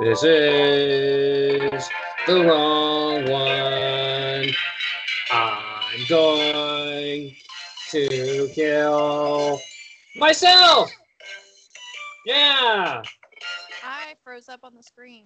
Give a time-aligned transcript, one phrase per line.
[0.00, 1.88] This is
[2.26, 4.50] the wrong one.
[5.30, 7.34] I'm going
[7.90, 9.60] to kill
[10.16, 10.90] myself.
[12.26, 13.02] Yeah.
[13.84, 15.24] I froze up on the screen.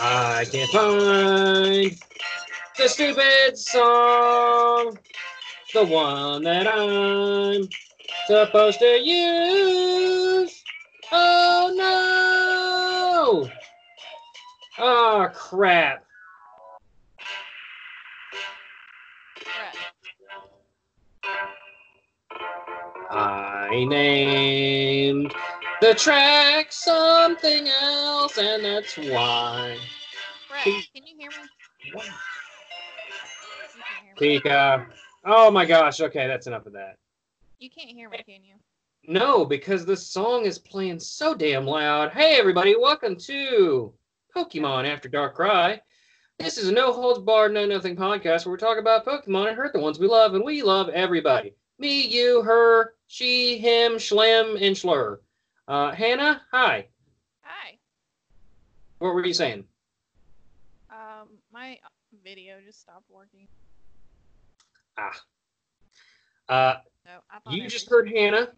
[0.00, 1.98] I can't find
[2.78, 4.98] the stupid song,
[5.74, 7.68] the one that I'm
[8.26, 10.64] supposed to use.
[11.12, 13.50] Oh no!
[14.78, 16.04] Oh crap!
[23.10, 25.34] I named
[25.80, 29.76] the track something else, and that's why.
[30.48, 31.36] Brett, can you hear me?
[31.84, 32.04] You can't
[34.20, 34.40] hear me.
[34.40, 34.86] Pika.
[35.24, 36.00] Oh my gosh.
[36.00, 36.96] Okay, that's enough of that.
[37.58, 38.54] You can't hear me, can you?
[39.06, 42.10] No, because the song is playing so damn loud.
[42.10, 43.92] Hey, everybody, welcome to
[44.36, 45.80] Pokemon After Dark Cry.
[46.38, 49.56] This is a no holds barred, no nothing podcast where we talk about Pokemon and
[49.56, 51.54] hurt the ones we love, and we love everybody.
[51.78, 55.18] Me, you, her, she, him, schlem, and schlur.
[55.68, 56.86] Uh, Hannah, hi.
[57.42, 57.78] Hi.
[59.00, 59.64] What were you saying?
[60.90, 61.78] Um, my
[62.24, 63.46] video just stopped working.
[64.96, 65.20] Ah.
[66.48, 66.74] Uh,
[67.50, 68.48] you just heard Hannah.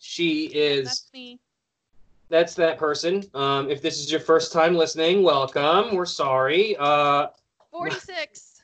[0.00, 0.86] She is.
[0.86, 1.38] That's me.
[2.28, 3.22] That's that person.
[3.34, 5.94] Um, if this is your first time listening, welcome.
[5.94, 6.74] We're sorry.
[6.76, 7.28] Uh,
[7.70, 8.62] 46.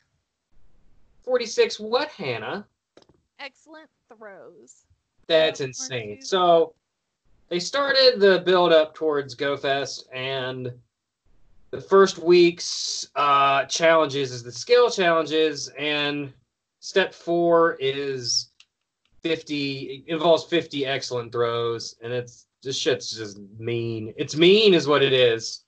[1.23, 1.79] 46.
[1.79, 2.67] What, Hannah?
[3.39, 4.83] Excellent throws.
[5.27, 6.21] That's insane.
[6.21, 6.73] So
[7.49, 10.71] they started the build up towards GoFest, and
[11.71, 16.31] the first week's uh, challenges is the skill challenges, and
[16.79, 18.51] step four is
[19.23, 24.13] 50 involves 50 excellent throws, and it's this shit's just mean.
[24.17, 25.63] It's mean, is what it is.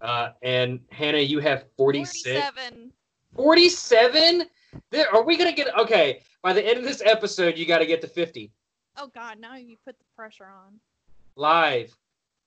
[0.00, 2.24] Uh, and Hannah, you have 46.
[2.24, 2.92] 47.
[3.34, 4.42] 47?
[5.12, 6.20] Are we gonna get okay?
[6.42, 8.50] By the end of this episode, you got to get to 50
[8.96, 9.38] Oh, God.
[9.40, 10.78] Now you put the pressure on.
[11.36, 11.96] live.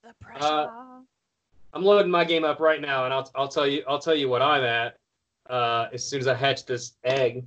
[0.02, 0.44] The pressure.
[0.44, 1.00] Uh,
[1.72, 4.28] I'm loading my game up right now, and I'll I'll tell you I'll tell you
[4.28, 4.98] what I'm at
[5.50, 7.44] uh, as soon as I hatch this egg.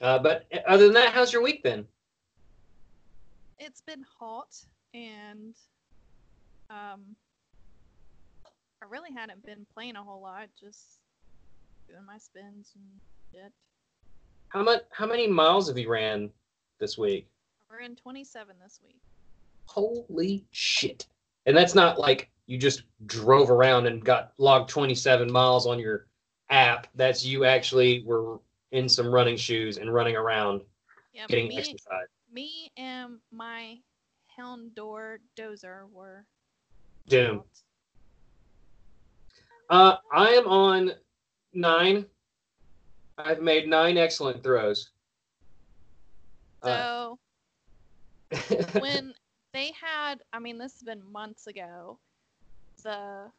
[0.00, 1.86] Uh, but other than that, how's your week been?
[3.58, 4.54] it's been hot
[4.94, 5.54] and
[6.70, 7.00] um
[8.82, 11.00] I really hadn't been playing a whole lot, just
[11.88, 12.84] doing my spins and
[13.32, 13.52] shit.
[14.48, 16.30] How much how many miles have you ran
[16.78, 17.26] this week?
[17.70, 19.00] We're in 27 this week.
[19.66, 21.06] Holy shit!
[21.46, 26.06] And that's not like you just drove around and got logged 27 miles on your
[26.50, 26.86] app.
[26.94, 28.38] That's you actually were
[28.70, 30.62] in some running shoes and running around
[31.12, 32.06] Yeah, getting me, exercise.
[32.32, 33.78] me and my
[34.38, 36.24] Houndour Dozer were
[37.08, 37.38] Doom.
[37.38, 37.46] out.
[39.68, 40.92] Uh, I am on
[41.52, 42.06] nine.
[43.18, 44.90] I've made nine excellent throws.
[46.62, 47.18] Uh, So
[48.78, 49.14] when
[49.52, 51.98] they had, I mean, this has been months ago.
[52.82, 53.30] The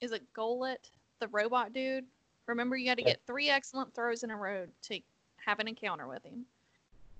[0.00, 2.04] is it Golett, the robot dude?
[2.46, 5.00] Remember, you had to get three excellent throws in a row to
[5.36, 6.44] have an encounter with him.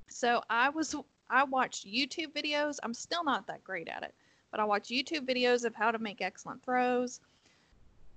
[0.08, 0.94] So I was,
[1.28, 2.78] I watched YouTube videos.
[2.82, 4.14] I'm still not that great at it,
[4.50, 7.20] but I watched YouTube videos of how to make excellent throws.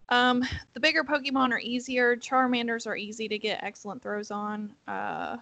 [0.09, 2.15] Um, the bigger Pokemon are easier.
[2.15, 4.73] Charmanders are easy to get excellent throws on.
[4.87, 5.37] Uh,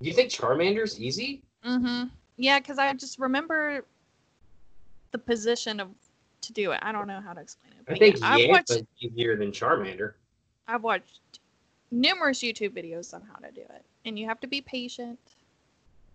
[0.00, 1.42] you think Charmander's easy?
[1.64, 2.04] Mm-hmm.
[2.36, 3.84] Yeah, because I just remember
[5.12, 5.88] the position of
[6.42, 6.80] to do it.
[6.82, 7.84] I don't know how to explain it.
[7.86, 10.14] I But think yeah, I've watched easier than Charmander.
[10.66, 11.40] I've watched
[11.90, 13.84] numerous YouTube videos on how to do it.
[14.04, 15.18] And you have to be patient.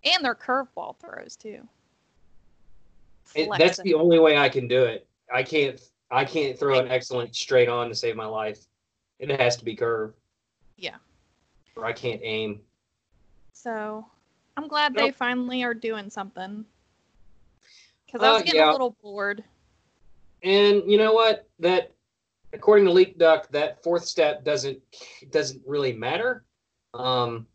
[0.04, 1.66] And they're curveball throws too.
[3.58, 5.06] That's the only way I can do it.
[5.32, 5.80] I can't.
[6.10, 8.60] I can't throw an excellent straight on to save my life.
[9.18, 10.16] It has to be curved.
[10.76, 10.96] Yeah.
[11.74, 12.60] Or I can't aim.
[13.52, 14.06] So
[14.56, 16.64] I'm glad they finally are doing something.
[18.06, 18.70] Because I Uh, was getting yeah.
[18.70, 19.44] a little bored.
[20.42, 21.46] And you know what?
[21.58, 21.92] That
[22.52, 24.80] according to Leek Duck, that fourth step doesn't
[25.30, 26.44] doesn't really matter.
[26.94, 27.46] Um,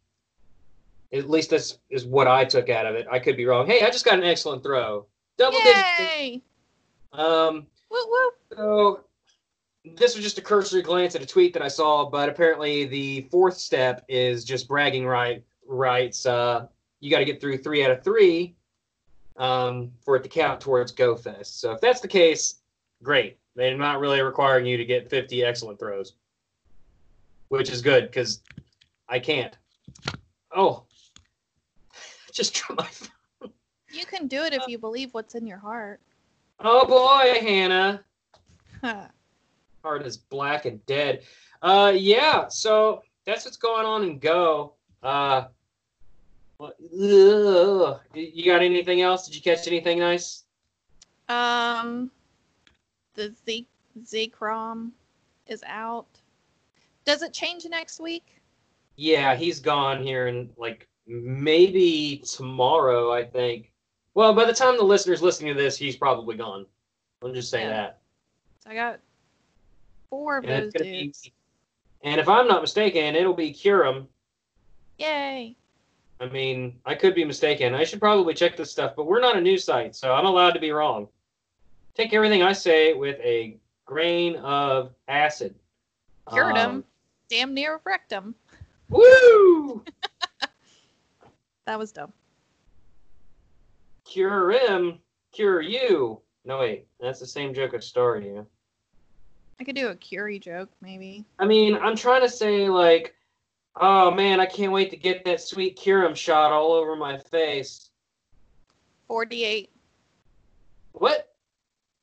[1.14, 3.08] at least this is what I took out of it.
[3.12, 3.66] I could be wrong.
[3.66, 5.06] Hey, I just got an excellent throw.
[5.38, 5.58] Double.
[5.60, 6.42] Yay!
[7.14, 8.32] Um, Woo woo!
[8.56, 9.04] so
[9.84, 13.22] this was just a cursory glance at a tweet that I saw, but apparently the
[13.32, 16.26] fourth step is just bragging right rights.
[16.26, 16.68] Uh,
[17.02, 18.56] you got to get through three out of three,
[19.36, 21.60] um, for it to count towards Go Fest.
[21.60, 22.62] So if that's the case,
[23.04, 23.38] great.
[23.56, 26.14] They're not really requiring you to get 50 excellent throws,
[27.50, 28.42] which is good because
[29.10, 29.58] I can't.
[30.56, 30.84] Oh,
[32.32, 33.52] just dropped my phone.
[33.92, 36.00] You can do it if you believe what's in your heart.
[36.62, 38.04] Oh boy, Hannah.
[39.84, 41.24] Heart is black and dead.
[41.62, 42.48] Uh, yeah.
[42.48, 44.74] So that's what's going on in Go.
[45.02, 45.46] Uh,
[46.62, 48.00] what- ugh.
[48.14, 49.26] you got anything else?
[49.26, 50.44] Did you catch anything nice?
[51.28, 52.12] um,
[53.16, 53.66] the Z
[54.04, 54.92] Zekrom
[55.48, 56.08] is out.
[57.06, 58.42] Does it change next week?
[58.98, 63.72] Yeah, he's gone here and like maybe tomorrow, I think.
[64.14, 66.66] Well, by the time the listener's listening to this, he's probably gone.
[67.24, 67.70] I'll just say Yeah.
[67.70, 68.00] that.
[68.60, 69.00] So I got
[70.10, 71.32] four of And, those gonna be- dudes.
[72.04, 74.06] and if I'm not mistaken, it'll be Kyurem.
[75.00, 75.56] Yay!
[76.22, 77.74] I mean, I could be mistaken.
[77.74, 80.52] I should probably check this stuff, but we're not a news site, so I'm allowed
[80.52, 81.08] to be wrong.
[81.96, 85.56] Take everything I say with a grain of acid.
[86.32, 86.84] Cured Um, him.
[87.30, 88.36] Damn near wrecked him.
[88.90, 89.84] Woo!
[91.66, 92.12] That was dumb.
[94.04, 95.00] cure him,
[95.32, 96.20] cure you.
[96.44, 98.46] No, wait, that's the same joke at Stardew.
[99.60, 101.24] I could do a Curie joke, maybe.
[101.40, 103.14] I mean, I'm trying to say like,
[103.76, 107.90] oh man, I can't wait to get that sweet Kyurem shot all over my face.
[109.08, 109.70] 48.
[110.94, 111.34] What?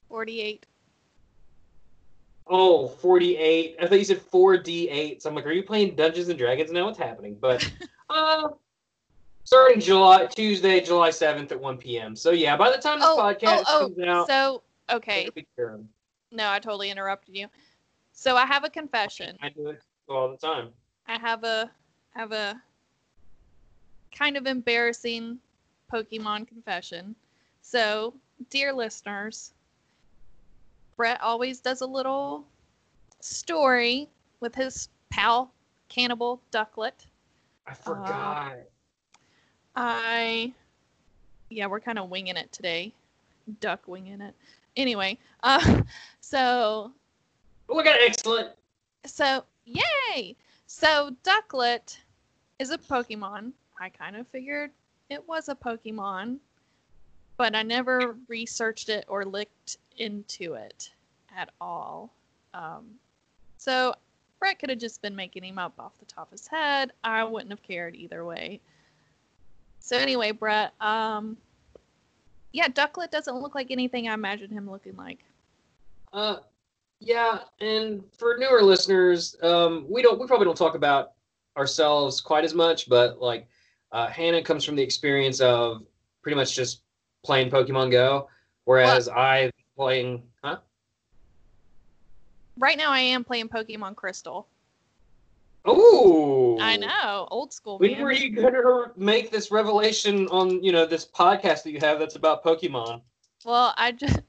[0.09, 0.67] 48.
[2.47, 3.77] Oh, 48.
[3.81, 5.23] I thought you said 4D8.
[5.23, 6.87] So I'm like, are you playing Dungeons and Dragons now?
[6.87, 7.37] What's happening?
[7.41, 7.71] But
[8.11, 8.49] uh
[9.45, 12.15] starting July Tuesday, July 7th at 1 p.m.
[12.17, 15.23] So yeah, by the time this Oh, podcast oh, comes out, So, okay.
[15.23, 15.85] it'll be Kyurem.
[16.31, 17.49] No, I totally interrupted you.
[18.13, 19.39] So I have a confession.
[19.41, 20.69] I do it all the time.
[21.09, 21.71] I have a
[22.15, 22.61] have a
[24.15, 25.39] kind of embarrassing
[25.93, 27.15] Pokemon confession.
[27.63, 28.15] So,
[28.51, 29.53] dear listeners,
[30.97, 32.45] Brett always does a little
[33.21, 34.09] story
[34.41, 35.51] with his pal
[35.89, 37.07] Cannibal Ducklett.
[37.67, 38.57] I forgot.
[39.75, 40.53] I
[41.51, 42.93] yeah, we're kind of winging it today.
[43.61, 44.35] Duck winging it.
[44.77, 45.83] Anyway, uh
[46.21, 46.93] so
[47.75, 48.51] we got excellent.
[49.07, 50.37] So, yay!
[50.71, 51.97] So, Ducklett
[52.59, 53.53] is a Pokemon.
[53.81, 54.71] I kind of figured
[55.09, 56.37] it was a Pokemon,
[57.39, 60.91] but I never researched it or looked into it
[61.35, 62.11] at all.
[62.53, 62.85] Um,
[63.57, 63.95] so,
[64.39, 66.93] Brett could have just been making him up off the top of his head.
[67.03, 68.61] I wouldn't have cared either way.
[69.81, 71.39] So, anyway, Brett, um,
[72.53, 75.25] yeah, Ducklett doesn't look like anything I imagined him looking like.
[76.13, 76.41] Uh,
[77.01, 81.13] yeah, and for newer listeners, um, we don't we probably don't talk about
[81.57, 83.47] ourselves quite as much, but like
[83.93, 85.83] uh, Hannah comes from the experience of
[86.23, 86.83] pretty much just
[87.25, 88.29] playing Pokemon Go,
[88.65, 90.59] whereas I playing huh?
[92.59, 94.49] Right now, I am playing Pokemon Crystal.
[95.65, 97.79] Oh, I know, old school.
[97.79, 98.03] When man.
[98.03, 102.17] were you gonna make this revelation on you know this podcast that you have that's
[102.17, 103.03] about Pokemon?
[103.45, 104.21] Well, I just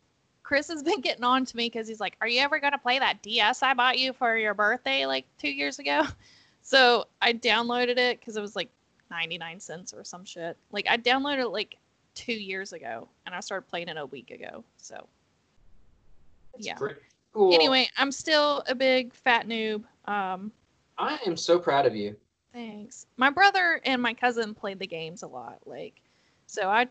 [0.49, 2.97] Chris has been getting on to me because he's like, "Are you ever gonna play
[2.97, 6.03] that DS I bought you for your birthday like two years ago?"
[6.61, 8.69] So I downloaded it because it was like
[9.09, 10.55] ninety nine cents or some shit.
[10.71, 11.77] Like I downloaded it like
[12.13, 14.63] two years ago, and I started playing it a week ago.
[14.77, 15.07] So
[16.53, 16.77] That's Yeah.
[17.33, 17.53] cool.
[17.53, 19.83] anyway, I'm still a big fat noob.
[20.05, 20.51] Um,
[20.97, 22.15] I am so proud of you.
[22.53, 23.07] Thanks.
[23.17, 26.01] My brother and my cousin played the games a lot, like
[26.45, 26.87] so I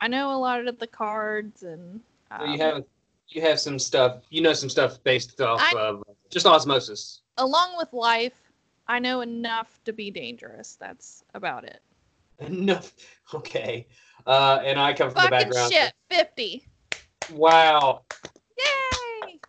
[0.00, 2.00] I know a lot of the cards and
[2.38, 2.84] So you um, have
[3.28, 4.22] you have some stuff.
[4.30, 7.20] You know some stuff based off I- of just osmosis.
[7.38, 8.50] along with life,
[8.88, 10.76] I know enough to be dangerous.
[10.80, 11.80] That's about it.
[12.48, 12.80] No,
[13.34, 13.86] okay.
[14.26, 15.72] Uh, and I come from the Fucking background.
[15.72, 16.66] shit, 50.
[17.32, 18.02] Wow.
[18.58, 19.40] Yay!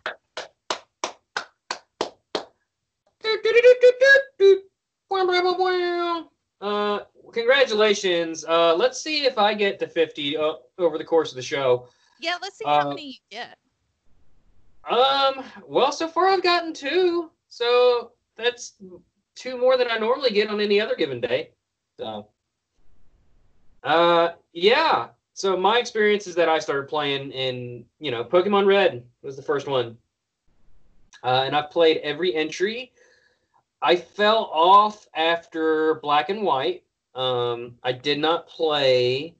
[6.60, 7.00] Uh,
[7.32, 8.44] congratulations.
[8.44, 11.88] Uh, let's see if I get to 50 uh, over the course of the show.
[12.20, 13.58] Yeah, let's see how Uh, many you get.
[14.88, 18.74] Um, well, so far I've gotten two, so that's
[19.34, 21.50] two more than I normally get on any other given day.
[21.98, 22.28] So,
[23.82, 25.08] uh, yeah.
[25.34, 29.42] So my experience is that I started playing in, you know, Pokemon Red was the
[29.42, 29.98] first one,
[31.22, 32.92] uh, and I've played every entry.
[33.82, 36.84] I fell off after Black and White.
[37.14, 39.34] Um, I did not play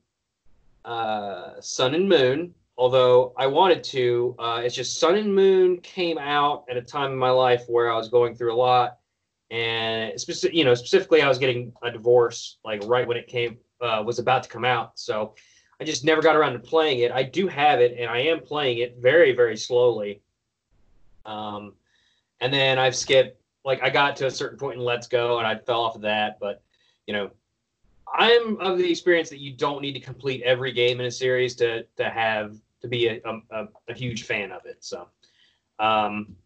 [0.85, 4.35] uh, Sun and Moon, although I wanted to.
[4.39, 7.91] Uh, it's just Sun and Moon came out at a time in my life where
[7.91, 8.99] I was going through a lot,
[9.51, 13.59] and specific, you know, specifically, I was getting a divorce like right when it came
[13.81, 14.99] uh, was about to come out.
[14.99, 15.35] So
[15.81, 17.13] I just never got around to playing it.
[17.13, 20.23] I do have it, and I am playing it very, very slowly.
[21.25, 21.75] Um,
[22.41, 25.47] and then I've skipped like I got to a certain point in Let's Go, and
[25.47, 26.39] I fell off of that.
[26.41, 26.63] But
[27.07, 27.31] you know,
[28.13, 31.55] I'm of the experience that you don't need to complete every game in a series
[31.57, 34.79] to to have to be a, a, a huge fan of it.
[34.81, 35.09] So,
[35.79, 36.37] um,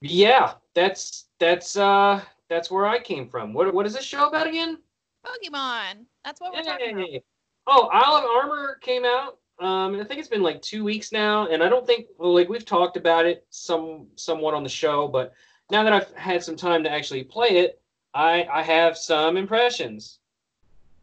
[0.00, 3.52] yeah, that's that's uh that's where I came from.
[3.52, 4.78] What what is this show about again?
[5.24, 6.04] Pokemon.
[6.24, 7.22] That's what we're talking about.
[7.66, 9.38] Oh, Isle of Armor came out.
[9.58, 12.48] Um, I think it's been like two weeks now, and I don't think well, like
[12.48, 15.32] we've talked about it some somewhat on the show, but
[15.70, 17.80] now that I've had some time to actually play it,
[18.12, 20.18] I I have some impressions.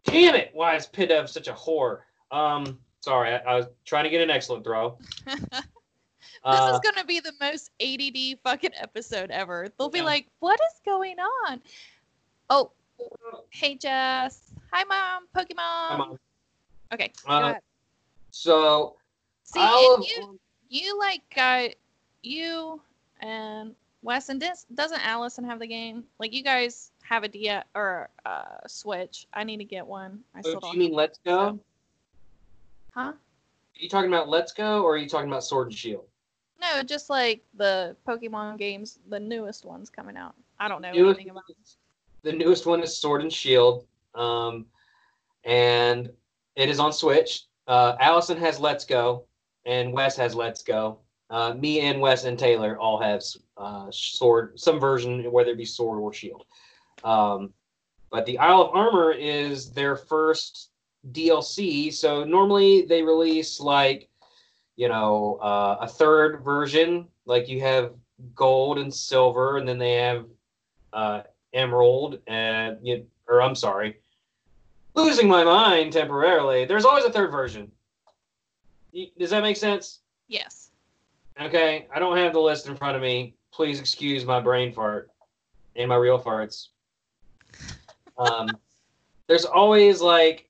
[0.03, 0.51] Damn it!
[0.53, 1.99] Why is Pidove such a whore?
[2.31, 4.97] Um, sorry, I, I was trying to get an excellent throw.
[5.25, 5.39] this
[6.43, 9.67] Uh, is gonna be the most ADD fucking episode ever.
[9.77, 10.05] They'll be Yeah.
[10.05, 11.61] like, "What is going on?"
[12.49, 12.71] Oh,
[13.49, 14.51] hey Jess.
[14.71, 15.27] Hi, mom.
[15.35, 15.89] Pokemon.
[15.89, 16.19] Come on.
[16.93, 17.11] Okay.
[17.27, 17.53] Uh.
[18.31, 18.95] So
[19.43, 20.39] See, you,
[20.69, 21.71] you like got
[22.23, 22.79] you
[23.19, 26.05] and Wes and dis, doesn't Allison have the game?
[26.19, 29.27] Like you guys have a DS or a Switch.
[29.33, 30.21] I need to get one.
[30.33, 30.73] I Oh, still do don't.
[30.73, 31.49] you mean Let's Go?
[31.49, 31.59] so-
[32.91, 33.13] Huh?
[33.13, 33.15] Are
[33.75, 36.05] you talking about Let's Go or are you talking about Sword and Shield?
[36.61, 40.35] No, just like the Pokemon games, the newest ones coming out.
[40.59, 41.43] I don't know Newest- anything about.
[42.21, 44.65] the newest one is Sword and Shield, um,
[45.43, 46.11] and
[46.55, 47.45] it is on Switch.
[47.67, 49.25] Uh, Allison has Let's Go,
[49.65, 50.99] and Wes has Let's Go.
[51.29, 53.23] Uh, me and Wes and Taylor all have
[53.57, 56.45] uh, Sword, some version, whether it be Sword or Shield.
[57.03, 57.53] Um,
[58.11, 60.70] but the Isle of Armor is their first
[61.11, 61.91] DLC.
[61.93, 64.09] So normally they release like,
[64.75, 67.07] you know, uh, a third version.
[67.25, 67.93] Like you have
[68.35, 70.25] gold and silver, and then they have
[70.93, 71.21] uh,
[71.53, 73.97] emerald and you, or I'm sorry,
[74.93, 76.65] losing my mind temporarily.
[76.65, 77.71] There's always a third version.
[79.17, 79.99] Does that make sense?
[80.27, 80.71] Yes.
[81.39, 83.35] Okay, I don't have the list in front of me.
[83.51, 85.09] Please excuse my brain fart
[85.75, 86.67] and my real farts.
[88.17, 88.49] Um,
[89.27, 90.49] there's always like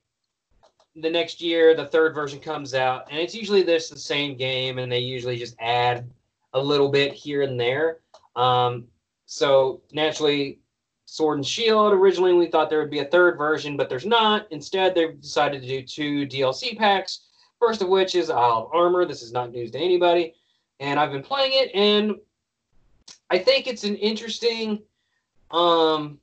[0.96, 4.78] the next year the third version comes out, and it's usually this the same game,
[4.78, 6.10] and they usually just add
[6.54, 8.00] a little bit here and there.
[8.36, 8.88] Um,
[9.26, 10.60] so naturally,
[11.06, 11.94] Sword and Shield.
[11.94, 14.48] Originally, we thought there would be a third version, but there's not.
[14.52, 17.28] Instead, they've decided to do two DLC packs.
[17.60, 19.06] First of which is Isle of Armor.
[19.06, 20.34] This is not news to anybody,
[20.80, 22.16] and I've been playing it, and
[23.30, 24.82] I think it's an interesting,
[25.52, 26.18] um,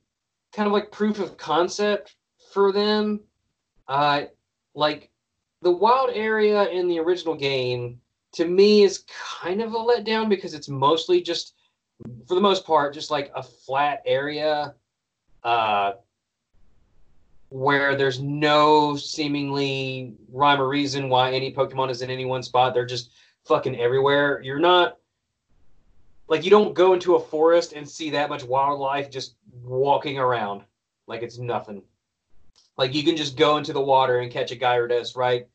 [0.53, 2.15] kind of like proof of concept
[2.51, 3.21] for them.
[3.87, 4.23] Uh,
[4.79, 5.09] like
[5.61, 7.99] the wild area in the original game
[8.31, 9.05] to me is
[9.41, 11.55] kind of a letdown because it's mostly just
[12.27, 14.73] for the most part just like a flat area
[15.43, 15.91] uh
[17.49, 22.73] where there's no seemingly rhyme or reason why any pokemon is in any one spot.
[22.73, 23.11] They're just
[23.45, 24.41] fucking everywhere.
[24.43, 24.97] You're not
[26.27, 30.61] like you don't go into a forest and see that much wildlife just walking around.
[31.07, 31.81] Like it's nothing
[32.79, 35.47] like you can just go into the water and catch a gyarados right?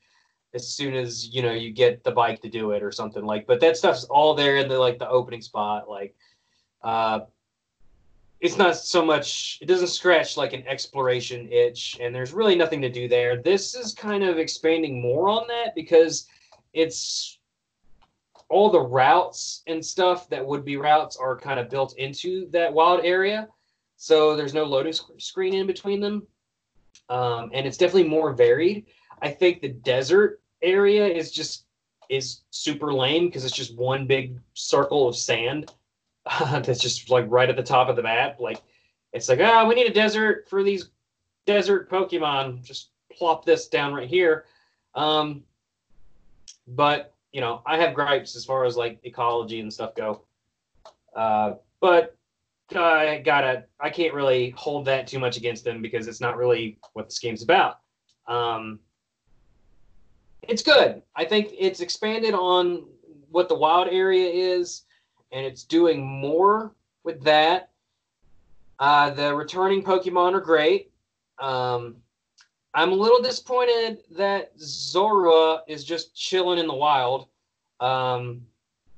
[0.52, 3.46] As soon as you know you get the bike to do it or something like
[3.46, 6.14] but that stuff's all there in the like the opening spot like
[6.82, 7.20] uh
[8.40, 12.82] it's not so much it doesn't scratch like an exploration itch and there's really nothing
[12.82, 13.42] to do there.
[13.42, 16.28] This is kind of expanding more on that because
[16.74, 17.38] it's
[18.50, 22.72] all the routes and stuff that would be routes are kind of built into that
[22.72, 23.48] wild area.
[23.96, 26.26] So there's no loading sc- screen in between them
[27.08, 28.86] um, and it's definitely more varied
[29.22, 31.64] i think the desert area is just
[32.10, 35.72] is super lame because it's just one big circle of sand
[36.40, 38.40] that's just like right at the top of the map.
[38.40, 38.60] Like
[39.12, 40.90] it's like, ah, we need a desert for these
[41.46, 42.64] desert Pokemon.
[42.64, 44.44] Just plop this down right here.
[44.94, 45.42] Um,
[46.66, 50.22] but you know, I have gripes as far as like ecology and stuff go.
[51.14, 52.16] Uh, but
[52.74, 56.78] I gotta, I can't really hold that too much against them because it's not really
[56.94, 57.80] what this game's about.
[58.26, 58.80] Um,
[60.42, 61.02] it's good.
[61.14, 62.86] I think it's expanded on
[63.30, 64.82] what the wild area is,
[65.32, 67.70] and it's doing more with that.
[68.78, 70.90] Uh, the returning Pokemon are great.
[71.38, 71.96] Um,
[72.74, 77.28] I'm a little disappointed that Zorua is just chilling in the wild.
[77.80, 78.42] Um,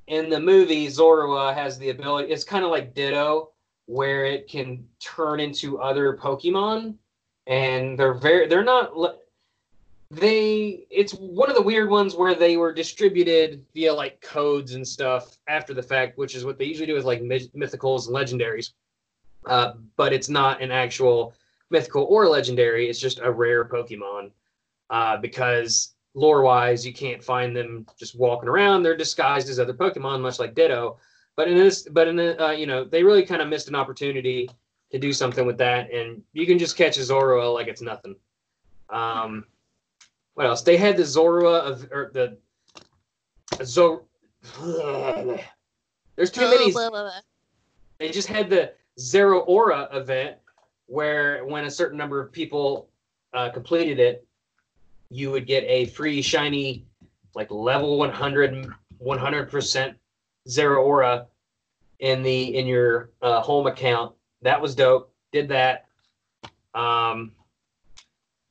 [0.07, 3.51] in the movie, Zorua has the ability, it's kind of like Ditto,
[3.87, 6.95] where it can turn into other Pokemon.
[7.47, 8.93] And they're very, they're not,
[10.11, 14.87] they it's one of the weird ones where they were distributed via like codes and
[14.87, 18.71] stuff after the fact which is what they usually do with like mythicals and legendaries
[19.47, 21.35] uh, but it's not an actual
[21.71, 24.31] mythical or legendary it's just a rare pokemon
[24.91, 28.83] uh, because lore wise, you can't find them just walking around.
[28.83, 30.99] They're disguised as other Pokemon, much like Ditto.
[31.37, 33.75] But in this, but in the, uh, you know, they really kind of missed an
[33.75, 34.49] opportunity
[34.91, 38.17] to do something with that, and you can just catch a Zorua like it's nothing.
[38.89, 39.45] Um,
[40.35, 40.63] what else?
[40.63, 42.39] They had the Zorua of or the
[43.65, 44.03] Zor.
[46.17, 46.73] There's too many.
[47.99, 50.37] They just had the Zeraora event
[50.85, 52.91] where when a certain number of people
[53.33, 54.27] uh, completed it,
[55.09, 56.85] you would get a free shiny,
[57.35, 58.69] like level 100,
[59.03, 59.95] 100%
[60.47, 61.27] Zeraora
[61.99, 64.15] in the in your uh, home account.
[64.43, 65.13] That was dope.
[65.33, 65.87] Did that.
[66.75, 67.33] Um,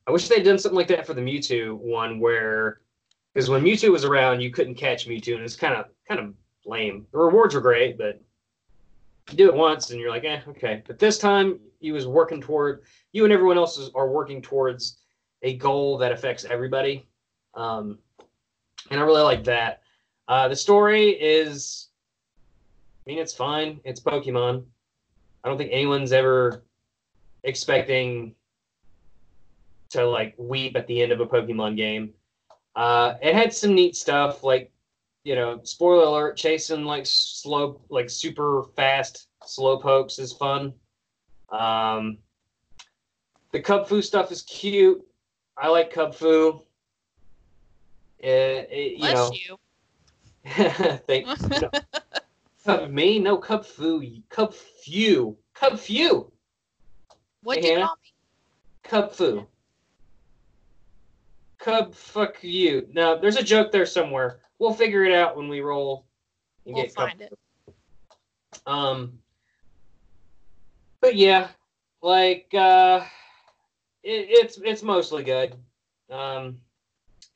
[0.07, 2.81] I wish they'd done something like that for the Mewtwo one, where
[3.33, 6.33] because when Mewtwo was around, you couldn't catch Mewtwo, and it's kind of kind of
[6.65, 7.05] lame.
[7.11, 8.21] The rewards were great, but
[9.31, 10.83] you do it once and you're like, eh, okay.
[10.85, 14.99] But this time, you was working toward you and everyone else is, are working towards
[15.41, 17.07] a goal that affects everybody,
[17.53, 17.99] um,
[18.89, 19.81] and I really like that.
[20.27, 21.84] Uh, the story is,
[23.05, 23.79] I mean, it's fine.
[23.83, 24.65] It's Pokemon.
[25.43, 26.63] I don't think anyone's ever
[27.43, 28.33] expecting
[29.91, 32.13] to like weep at the end of a Pokemon game.
[32.75, 34.71] Uh, it had some neat stuff like,
[35.23, 40.73] you know, spoiler alert, chasing like slow, like super fast Slowpokes is fun.
[41.49, 42.17] Um,
[43.51, 45.05] the Kubfu stuff is cute.
[45.57, 46.63] I like Kubfu.
[48.19, 49.57] It, it, you Bless know, you.
[51.07, 51.25] thank
[51.61, 51.69] no,
[52.65, 56.31] Cub me, no Kubfu, Cub Few, Cub Few,
[57.43, 57.87] What'd Hey, you Hannah?
[57.87, 58.89] call me?
[58.89, 59.47] Kubfu.
[61.59, 62.87] Cub fuck you.
[62.91, 64.39] Now there's a joke there somewhere.
[64.57, 66.07] We'll figure it out when we roll
[66.65, 67.33] and We'll get Cub find it.
[68.65, 69.19] Um,
[71.01, 71.49] but yeah,
[72.01, 73.01] like uh,
[74.03, 75.55] it, it's it's mostly good.
[76.09, 76.57] Um,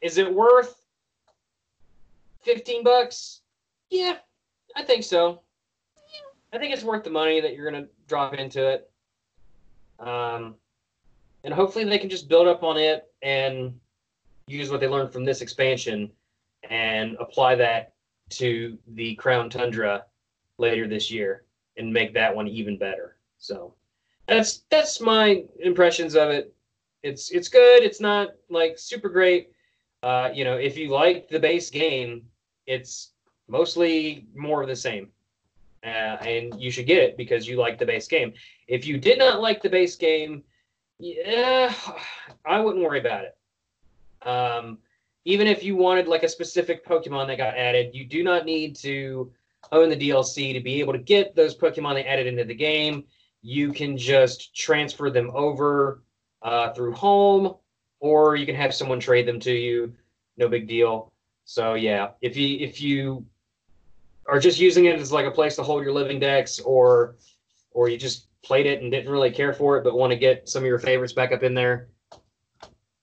[0.01, 0.75] is it worth
[2.41, 3.41] fifteen bucks?
[3.91, 4.17] Yeah,
[4.75, 5.41] I think so.
[6.51, 8.91] I think it's worth the money that you're gonna drop into it.
[9.99, 10.55] Um,
[11.43, 13.79] and hopefully they can just build up on it and
[14.47, 16.11] use what they learned from this expansion
[16.69, 17.93] and apply that
[18.29, 20.05] to the Crown Tundra
[20.57, 21.43] later this year
[21.77, 23.15] and make that one even better.
[23.37, 23.73] So
[24.27, 26.53] that's that's my impressions of it.
[27.03, 27.83] It's it's good.
[27.83, 29.51] It's not like super great.
[30.03, 32.23] Uh, you know, if you like the base game,
[32.67, 33.11] it's
[33.49, 35.09] mostly more of the same.
[35.83, 38.33] Uh, and you should get it because you like the base game.
[38.67, 40.43] If you did not like the base game,
[40.99, 41.73] yeah,
[42.45, 43.37] I wouldn't worry about it.
[44.27, 44.77] Um,
[45.25, 48.75] even if you wanted like a specific Pokemon that got added, you do not need
[48.77, 49.31] to
[49.71, 53.03] own the DLC to be able to get those Pokemon they added into the game.
[53.41, 56.03] You can just transfer them over
[56.41, 57.55] uh, through home,
[57.99, 59.93] or you can have someone trade them to you.
[60.37, 61.11] No big deal.
[61.45, 63.25] So yeah, if you if you
[64.29, 67.15] are just using it as like a place to hold your living dex, or
[67.71, 70.47] or you just played it and didn't really care for it, but want to get
[70.47, 71.89] some of your favorites back up in there,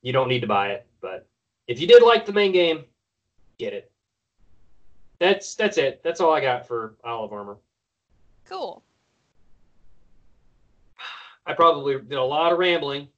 [0.02, 0.86] you don't need to buy it.
[1.00, 1.28] But
[1.66, 2.84] if you did like the main game,
[3.58, 3.90] get it.
[5.18, 6.02] That's that's it.
[6.02, 7.58] That's all I got for Olive Armor.
[8.44, 8.82] Cool.
[11.46, 13.08] I probably did a lot of rambling,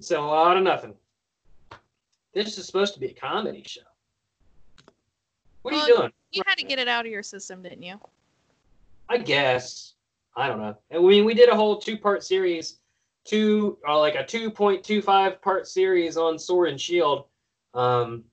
[0.00, 0.94] said a lot of nothing.
[2.34, 3.80] This is supposed to be a comedy show.
[5.62, 6.12] What are you doing?
[6.32, 7.98] You had to get it out of your system, didn't you?
[9.08, 9.94] I guess.
[10.36, 10.76] I don't know.
[10.92, 12.78] I mean, we did a whole two part series,
[13.24, 17.24] two uh, like a two point two five part series on Sword and Shield.
[17.74, 18.24] Um,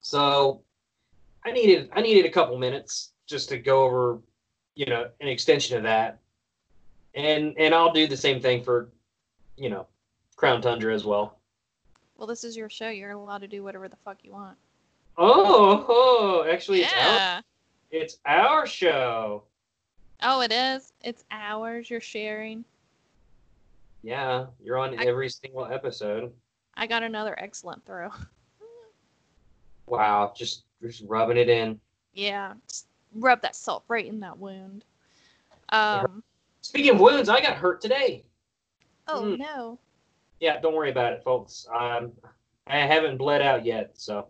[0.00, 0.62] so
[1.44, 4.20] I needed I needed a couple minutes just to go over,
[4.74, 6.20] you know, an extension of that,
[7.14, 8.90] and and I'll do the same thing for,
[9.56, 9.86] you know,
[10.36, 11.40] Crown Tundra as well.
[12.16, 12.88] Well, this is your show.
[12.88, 14.56] You're allowed to do whatever the fuck you want.
[15.18, 17.40] Oh, oh actually, it's our yeah.
[17.90, 19.44] it's our show.
[20.22, 20.92] Oh, it is.
[21.02, 21.90] It's ours.
[21.90, 22.64] You're sharing.
[24.02, 26.32] Yeah, you're on I- every single episode.
[26.74, 28.10] I got another excellent throw.
[29.86, 31.78] Wow, just just rubbing it in.
[32.14, 32.54] yeah.
[32.68, 34.84] Just rub that salt right in that wound.
[35.68, 36.22] Um.
[36.62, 38.24] Speaking of wounds, I got hurt today.
[39.08, 39.38] Oh Mm.
[39.38, 39.78] no.
[40.40, 41.66] Yeah, don't worry about it, folks.
[41.76, 42.12] Um,
[42.66, 44.28] I haven't bled out yet, so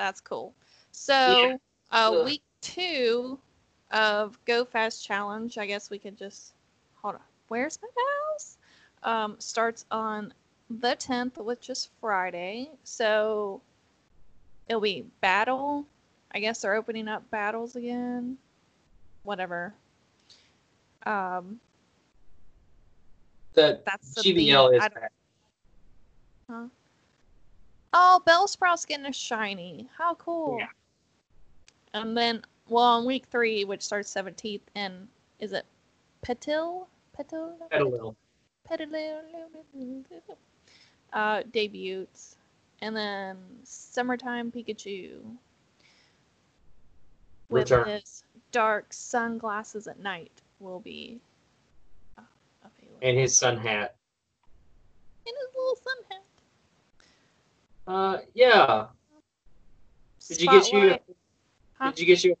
[0.00, 0.54] That's cool.
[0.92, 1.58] So,
[1.90, 3.38] uh, week two
[3.90, 6.54] of Go Fest Challenge, I guess we could just
[6.94, 7.20] hold on.
[7.48, 8.56] Where's my mouse?
[9.02, 10.32] Um, starts on
[10.70, 12.70] the 10th, which is Friday.
[12.82, 13.60] So,
[14.70, 15.84] it'll be battle.
[16.32, 18.38] I guess they're opening up battles again.
[19.22, 19.74] Whatever.
[21.04, 21.60] Um,
[23.52, 24.80] the that's the GBL theme.
[24.80, 25.10] is.
[26.48, 26.64] Huh?
[27.92, 29.88] Oh, Bellsprout's getting a shiny.
[29.96, 30.58] How cool.
[30.58, 30.66] Yeah.
[31.92, 35.08] And then, well, on week three, which starts 17th, and
[35.40, 35.66] is it
[36.24, 36.86] Petil?
[37.18, 37.54] Petil?
[37.72, 38.14] Petalil.
[38.68, 39.64] Petal.
[41.12, 42.36] Uh, debuts.
[42.82, 45.20] And then Summertime Pikachu.
[47.48, 47.88] With Return.
[47.88, 48.22] his
[48.52, 51.20] dark sunglasses at night will be
[52.16, 52.22] uh,
[52.62, 52.98] available.
[53.02, 53.96] And his sun hat.
[55.26, 56.09] And his little sun hat.
[57.90, 58.86] Uh, yeah.
[60.28, 60.96] Did you get you?
[61.74, 61.90] Huh?
[61.90, 62.36] Did you get you?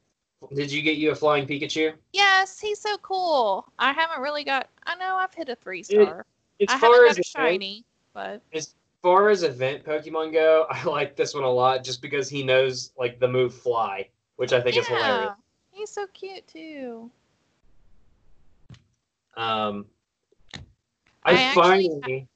[0.54, 1.92] Did you get you a flying Pikachu?
[2.12, 3.66] Yes, he's so cool.
[3.76, 4.68] I haven't really got.
[4.86, 6.24] I know I've hit a three star.
[6.60, 7.84] As I far as a event- shiny,
[8.14, 12.28] but as far as event Pokemon go, I like this one a lot just because
[12.28, 15.32] he knows like the move Fly, which I think is hilarious.
[15.72, 17.10] he's so cute too.
[19.36, 19.86] Um,
[21.24, 22.28] I I, actually finally.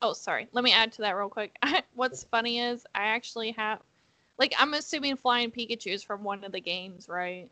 [0.00, 0.48] Oh, sorry.
[0.52, 1.56] Let me add to that real quick.
[1.94, 3.80] What's funny is I actually have,
[4.38, 7.48] like, I'm assuming flying Pikachu's from one of the games, right?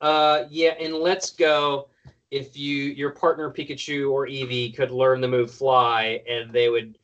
[0.00, 1.88] Uh, yeah, And Let's Go,
[2.32, 6.98] if you your partner Pikachu or Eevee could learn the move Fly, and they would.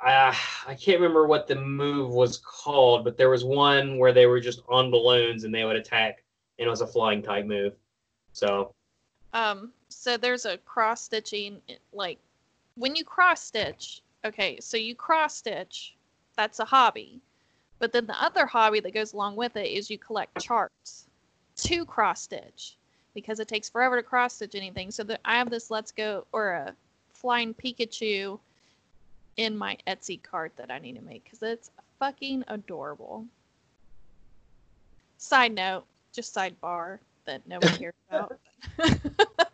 [0.00, 0.32] Uh,
[0.66, 4.40] I can't remember what the move was called, but there was one where they were
[4.40, 6.22] just on balloons and they would attack,
[6.58, 7.74] and it was a flying type move.
[8.32, 8.74] So
[9.32, 11.60] Um, so there's a cross stitching,
[11.92, 12.18] like,
[12.78, 15.94] when you cross stitch, okay, so you cross stitch,
[16.36, 17.20] that's a hobby.
[17.80, 21.06] But then the other hobby that goes along with it is you collect charts
[21.56, 22.76] to cross stitch
[23.14, 24.90] because it takes forever to cross stitch anything.
[24.90, 26.74] So that I have this Let's Go or a
[27.12, 28.38] flying Pikachu
[29.36, 33.26] in my Etsy cart that I need to make because it's fucking adorable.
[35.18, 38.38] Side note, just sidebar that no one cares about.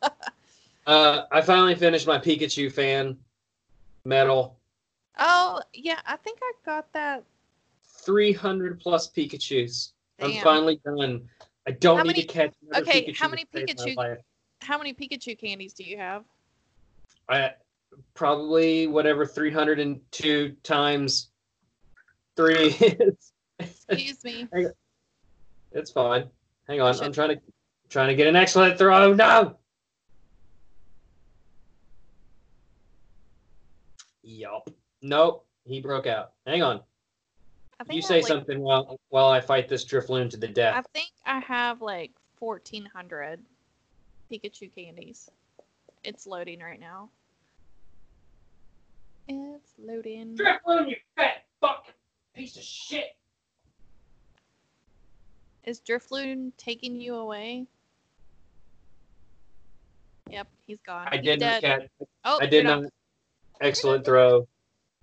[0.87, 3.17] uh, I finally finished my Pikachu fan
[4.05, 4.59] medal.
[5.19, 7.25] Oh, yeah, I think I got that.
[8.05, 9.93] 300 plus Pikachu's.
[10.21, 11.29] I'm finally done.
[11.67, 14.17] I don't How need many- to catch another okay, Pikachu how many Pikachu-
[14.61, 16.25] How many Pikachu candies do you have?
[17.29, 17.53] I
[18.15, 21.31] probably whatever 302 times
[22.37, 23.33] three is.
[23.89, 24.49] Excuse me.
[25.73, 26.29] it's fine.
[26.69, 27.41] Hang on, I'm trying to
[27.89, 29.13] trying to get an excellent throw.
[29.15, 29.57] No.
[34.25, 34.69] Yup.
[35.03, 35.47] Nope.
[35.65, 36.33] He broke out.
[36.47, 36.81] Hang on.
[37.79, 40.49] I think You I say like, something while while I fight this Drifloon to the
[40.49, 40.75] death.
[40.77, 43.41] I think I have like 1,400
[44.31, 45.31] Pikachu candies.
[46.05, 47.09] It's loading right now.
[49.29, 50.37] It's loading.
[50.37, 51.87] Drifloon, you fat fuck
[52.35, 53.17] piece of shit.
[55.65, 57.67] Is Drifloon taking you away?
[60.31, 61.09] Yep, he's gone.
[61.11, 61.63] I He's did dead.
[61.63, 61.89] not catch.
[62.25, 62.93] Oh, I did you're not.
[63.61, 64.47] Excellent throw.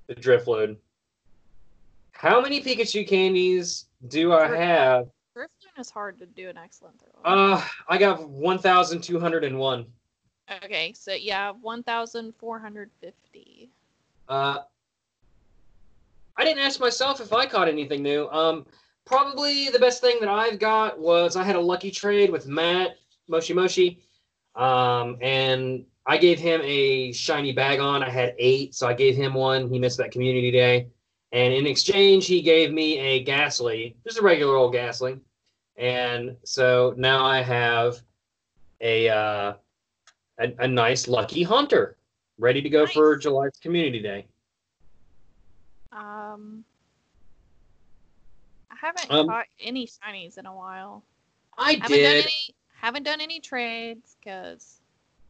[0.08, 0.78] The Drifloon.
[2.12, 5.10] How many Pikachu candies do I have?
[5.36, 7.12] Drifloon is hard to do an excellent throw.
[7.24, 9.86] Uh, I got 1,201.
[10.64, 13.70] okay, so yeah, 1,450.
[14.28, 14.58] Uh,
[16.38, 18.28] I didn't ask myself if I caught anything new.
[18.30, 18.66] Um,
[19.06, 22.98] probably the best thing that I've got was I had a lucky trade with Matt
[23.28, 24.02] Moshi Moshi,
[24.56, 28.04] um, and I gave him a shiny Bagon.
[28.04, 29.70] I had eight, so I gave him one.
[29.70, 30.88] He missed that community day,
[31.32, 35.20] and in exchange, he gave me a Gastly, just a regular old Gastly,
[35.78, 38.02] and so now I have
[38.82, 39.54] a uh,
[40.40, 41.98] a, a nice lucky hunter
[42.40, 44.26] ready to go for July's community day.
[45.92, 46.66] Um,
[48.72, 51.04] I haven't Um, caught any shinies in a while.
[51.58, 52.26] I Haven't done did.
[52.26, 52.56] any.
[52.74, 54.81] Haven't done any trades because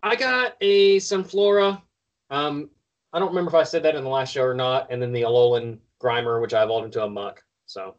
[0.03, 1.81] I got a Sunflora.
[2.29, 2.69] Um,
[3.13, 4.87] I don't remember if I said that in the last show or not.
[4.89, 7.43] And then the Alolan Grimer, which I evolved into a Muk.
[7.65, 7.95] So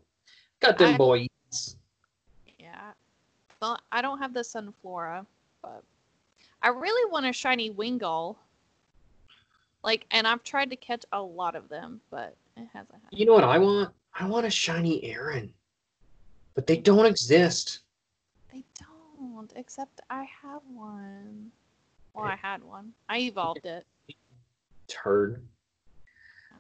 [0.60, 1.28] got them I- boys.
[2.58, 2.92] yeah.
[3.60, 5.24] Well, I don't have the Sunflora,
[5.62, 5.84] but
[6.62, 8.36] I really want a shiny Wingull.
[9.84, 13.18] Like, and I've tried to catch a lot of them, but it hasn't happened.
[13.18, 13.92] You know what I want?
[14.14, 15.52] I want a shiny Aron,
[16.54, 17.80] but they don't exist.
[18.52, 18.64] They
[19.18, 21.50] don't, except I have one.
[22.14, 22.92] Well, I had one.
[23.09, 23.87] I evolved it.
[24.87, 25.42] Turd.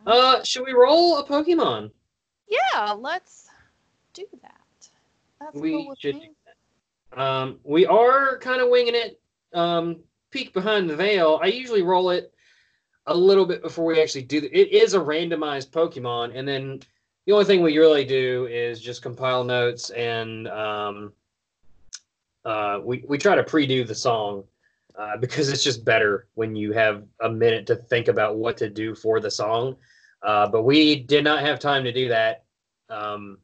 [0.06, 1.90] Uh, should we roll a Pokemon?
[2.48, 3.48] Yeah, let's
[4.14, 4.88] do that.
[5.40, 6.20] That's We cool should.
[7.12, 9.20] Um, we are kind of winging it.
[9.52, 11.38] Um, peek behind the veil.
[11.42, 12.32] I usually roll it
[13.06, 14.40] a little bit before we actually do.
[14.40, 16.80] The, it is a randomized Pokemon, and then
[17.26, 21.12] the only thing we really do is just compile notes and um,
[22.44, 24.44] uh, we we try to pre-do the song
[24.96, 28.68] uh, because it's just better when you have a minute to think about what to
[28.68, 29.76] do for the song.
[30.22, 32.44] Uh, but we did not have time to do that
[32.88, 33.38] um,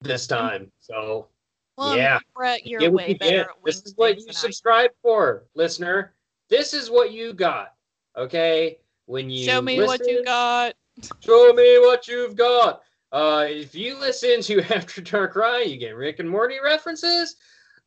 [0.00, 0.70] this time.
[0.78, 1.28] So
[1.76, 2.18] Well, Yeah.
[2.34, 4.34] Brett, you're way you better This is what you than I am.
[4.34, 6.14] subscribe for, listener.
[6.48, 7.74] This is what you got.
[8.16, 10.74] Okay, when you Show me what you got,
[11.20, 12.82] show me what you've got.
[13.12, 17.36] Uh, if you listen to After Dark Rye, you get Rick and Morty references,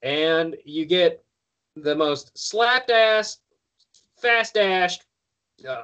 [0.04, 1.24] and you get
[1.76, 3.40] the most slapped ass,
[4.18, 5.06] fast dashed,
[5.68, 5.84] uh,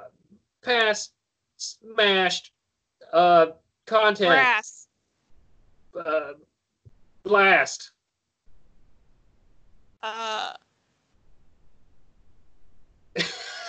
[0.64, 1.12] pass
[1.58, 2.52] smashed
[3.14, 3.48] uh,
[3.86, 4.88] content Brass.
[5.98, 6.34] uh,
[7.24, 7.92] blast.
[10.04, 10.54] Uh.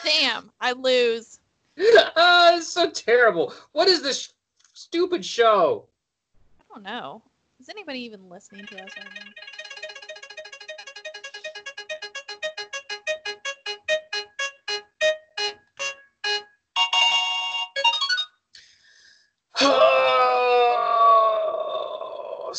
[0.05, 1.39] Damn, I lose.
[2.17, 3.55] ah, it's so terrible.
[3.73, 4.33] What is this
[4.73, 5.89] stupid show?
[6.61, 7.23] I don't know.
[7.61, 9.46] Is anybody even listening to us right now?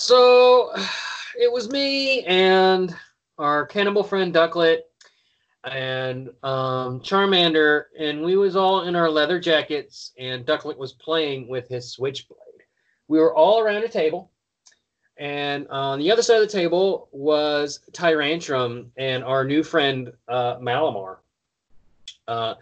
[0.08, 0.72] So
[1.38, 2.96] it was me and
[3.38, 4.84] our cannibal friend Ducklett
[5.70, 11.50] and um, Charmander, and we was all in our leather jackets, and Ducklett was playing
[11.50, 12.40] with his switchblade.
[13.10, 14.32] We were all around a table,
[15.18, 20.56] and on the other side of the table was Tyrantrum and our new friend uh,
[20.60, 21.18] Malamar.
[22.30, 22.54] Uh,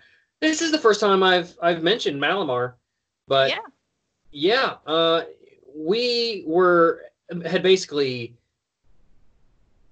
[0.41, 2.73] this is the first time I've I've mentioned Malamar,
[3.27, 3.59] but yeah.
[4.31, 5.25] yeah, uh,
[5.75, 7.03] we were
[7.45, 8.35] had basically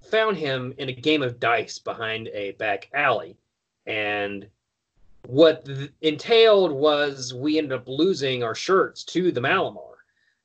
[0.01, 3.37] found him in a game of dice behind a back alley,
[3.85, 4.47] and
[5.27, 9.95] what th- entailed was we ended up losing our shirts to the Malamar,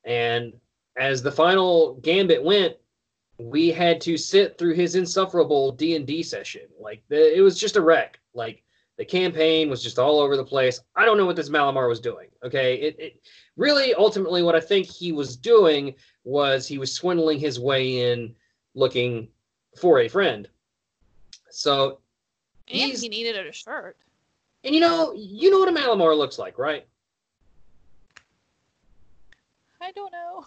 [0.05, 0.53] and
[0.97, 2.77] as the final gambit went,
[3.39, 6.63] we had to sit through his insufferable D and D session.
[6.79, 8.19] Like the, it was just a wreck.
[8.35, 8.65] Like
[8.97, 10.81] the campaign was just all over the place.
[10.97, 12.29] I don't know what this Malamar was doing.
[12.45, 13.23] Okay, it, it
[13.57, 15.95] really ultimately what I think he was doing
[16.29, 18.35] was he was swindling his way in,
[18.75, 19.29] looking
[19.81, 20.47] for a friend.
[21.51, 22.01] So,
[22.69, 23.97] And he needed a shirt.
[24.63, 26.87] and you know, you know what a Malamar looks like, right?
[29.81, 30.45] I don't know.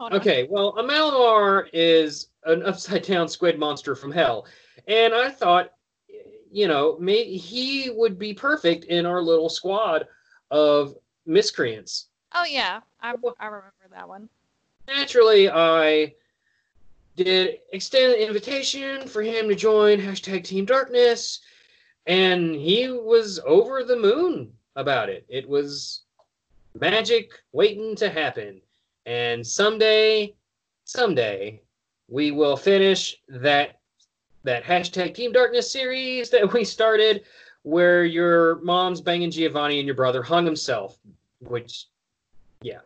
[0.00, 0.20] Hold on.
[0.20, 4.46] Okay, well, a Malamar is an upside down squid monster from hell.
[4.88, 5.74] And I thought,
[6.50, 10.08] you know, may, he would be perfect in our little squad
[10.50, 12.06] of miscreants.
[12.34, 14.28] Oh yeah, I I remember that one.
[14.90, 16.14] Naturally, I
[17.16, 21.40] did extend an invitation for him to join hashtag Team Darkness,
[22.06, 25.24] and he was over the moon about it.
[25.28, 26.02] It was
[26.78, 28.60] magic waiting to happen.
[29.06, 30.34] And someday,
[30.84, 31.62] someday,
[32.08, 33.78] we will finish that
[34.42, 37.24] that hashtag Team Darkness series that we started,
[37.62, 40.98] where your mom's banging Giovanni and your brother hung himself,
[41.40, 41.86] which,
[42.62, 42.80] yeah,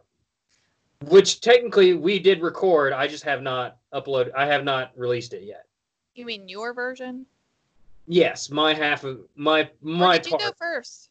[1.09, 2.93] which technically we did record.
[2.93, 4.31] I just have not uploaded.
[4.37, 5.67] I have not released it yet.
[6.15, 7.27] You mean your version?
[8.07, 10.43] Yes, my half of my Or my did you part.
[10.43, 11.11] go first?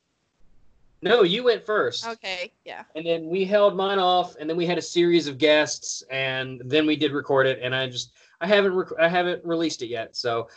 [1.01, 2.07] No, you went first.
[2.07, 2.83] Okay, yeah.
[2.95, 6.61] and then we held mine off and then we had a series of guests and
[6.65, 9.87] then we did record it and i just i haven't rec- i haven't released it
[9.87, 10.47] yet so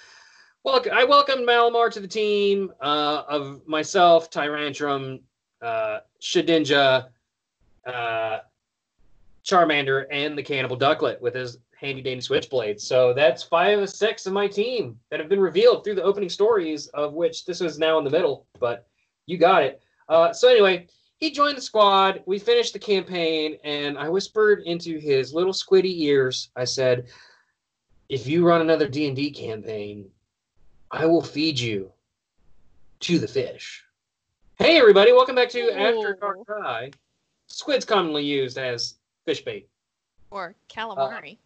[0.63, 5.19] well i welcomed malamar to the team uh, of myself tyrantrum
[5.63, 7.09] uh, shedinja
[7.87, 8.39] uh,
[9.49, 14.27] charmander and the cannibal ducklett with his handy dandy switchblade so that's five of six
[14.27, 17.79] of my team that have been revealed through the opening stories of which this was
[17.79, 18.87] now in the middle but
[19.27, 20.87] you got it uh, so anyway
[21.19, 22.23] he joined the squad.
[22.27, 26.51] We finished the campaign, and I whispered into his little squiddy ears.
[26.57, 27.09] I said,
[28.09, 30.11] "If you run another D and D campaign,
[30.91, 31.93] I will feed you
[33.01, 33.83] to the fish."
[34.59, 35.13] Hey, everybody!
[35.13, 36.91] Welcome back to After Dark Cry.
[37.47, 39.69] Squid's commonly used as fish bait.
[40.31, 41.37] Or uh, calamari.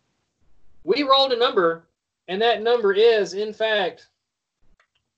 [0.85, 1.89] We rolled a number,
[2.29, 4.09] and that number is, in fact,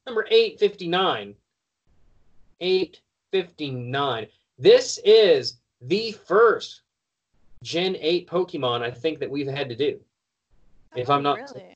[0.06, 1.34] number 859.
[2.60, 4.26] 859.
[4.58, 6.82] This is the first
[7.62, 10.00] Gen 8 Pokemon I think that we've had to do.
[10.96, 11.74] if I'm oh, not- really.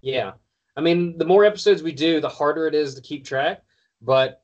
[0.00, 0.32] Yeah.
[0.76, 3.62] I mean, the more episodes we do, the harder it is to keep track,
[4.00, 4.42] but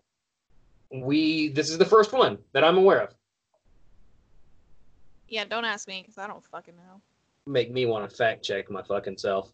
[0.91, 3.15] we this is the first one that I'm aware of.
[5.35, 7.01] Yeah, don't ask me because I don't fucking know.
[7.45, 9.51] Make me want to fact check my fucking self.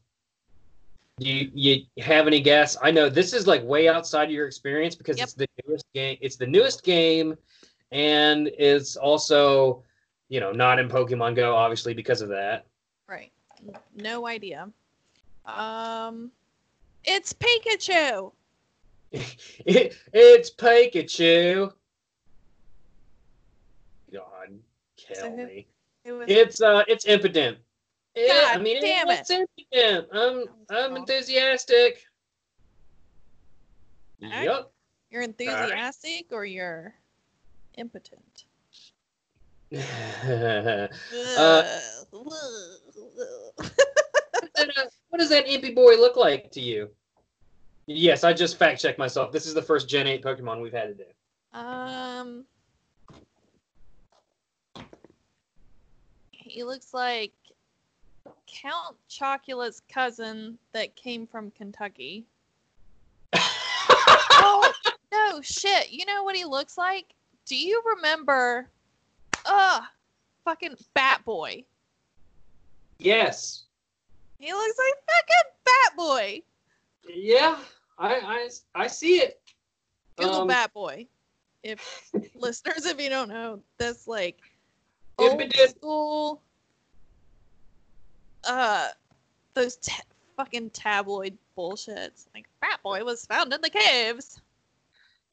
[1.18, 2.76] Do you, you have any guess?
[2.82, 5.24] I know this is like way outside of your experience because Yep.
[5.24, 6.18] it's the newest game.
[6.20, 7.34] It's the newest game,
[7.92, 9.82] and it's also,
[10.28, 12.66] you know, not in Pokemon Go, obviously because of that.
[13.06, 13.32] Right.
[13.96, 14.68] No idea.
[15.46, 16.30] Um,
[17.04, 18.32] it's Pikachu.
[19.64, 21.72] It, it's Pikachu.
[24.12, 24.48] God,
[24.98, 25.66] kill who- me.
[26.10, 27.58] It was It's uh, it's impotent.
[28.16, 30.08] Yeah, I mean, damn it's impotent.
[30.12, 32.02] I'm I'm enthusiastic.
[34.22, 34.44] Alright.
[34.44, 34.72] Yup.
[35.10, 36.94] you're enthusiastic or you're
[37.76, 38.44] impotent.
[39.72, 39.78] Uh,
[45.08, 46.90] what does that impy boy look like to you?
[47.86, 49.30] Yes, I just fact checked myself.
[49.30, 51.04] This is the first Gen 8 Pokemon we've had to do.
[51.58, 52.44] um,
[56.50, 57.32] he looks like
[58.46, 62.24] Count Chocula's cousin that came from Kentucky.
[63.32, 64.72] Oh
[65.12, 65.90] no, shit!
[65.92, 67.06] You know what he looks like?
[67.46, 68.68] Do you remember?
[69.46, 69.82] Ugh,
[70.44, 71.64] fucking Bat Boy.
[72.98, 73.64] yes.
[74.38, 76.42] He looks like fucking Bat Boy.
[77.14, 77.58] Yeah,
[77.98, 79.38] I, I, I see it.
[80.16, 81.06] Google Um, Bat Boy.
[81.62, 84.38] If listeners, if you don't know, that's like
[85.20, 86.42] old school.
[88.44, 88.88] Uh,
[89.54, 90.02] those ta-
[90.36, 92.26] fucking tabloid bullshits.
[92.34, 94.40] Like Bat Boy was found in the caves.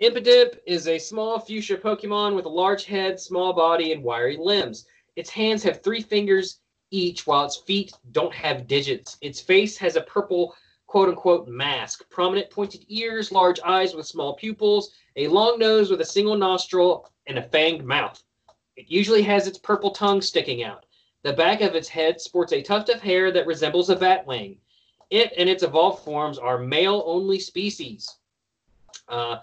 [0.01, 4.85] Impidimp is a small fuchsia Pokemon with a large head, small body, and wiry limbs.
[5.15, 6.59] Its hands have three fingers
[6.91, 9.17] each, while its feet don't have digits.
[9.21, 14.35] Its face has a purple quote unquote mask, prominent pointed ears, large eyes with small
[14.35, 18.23] pupils, a long nose with a single nostril, and a fanged mouth.
[18.77, 20.85] It usually has its purple tongue sticking out.
[21.23, 24.59] The back of its head sports a tuft of hair that resembles a bat wing.
[25.09, 28.17] It and its evolved forms are male only species.
[29.07, 29.39] Uh,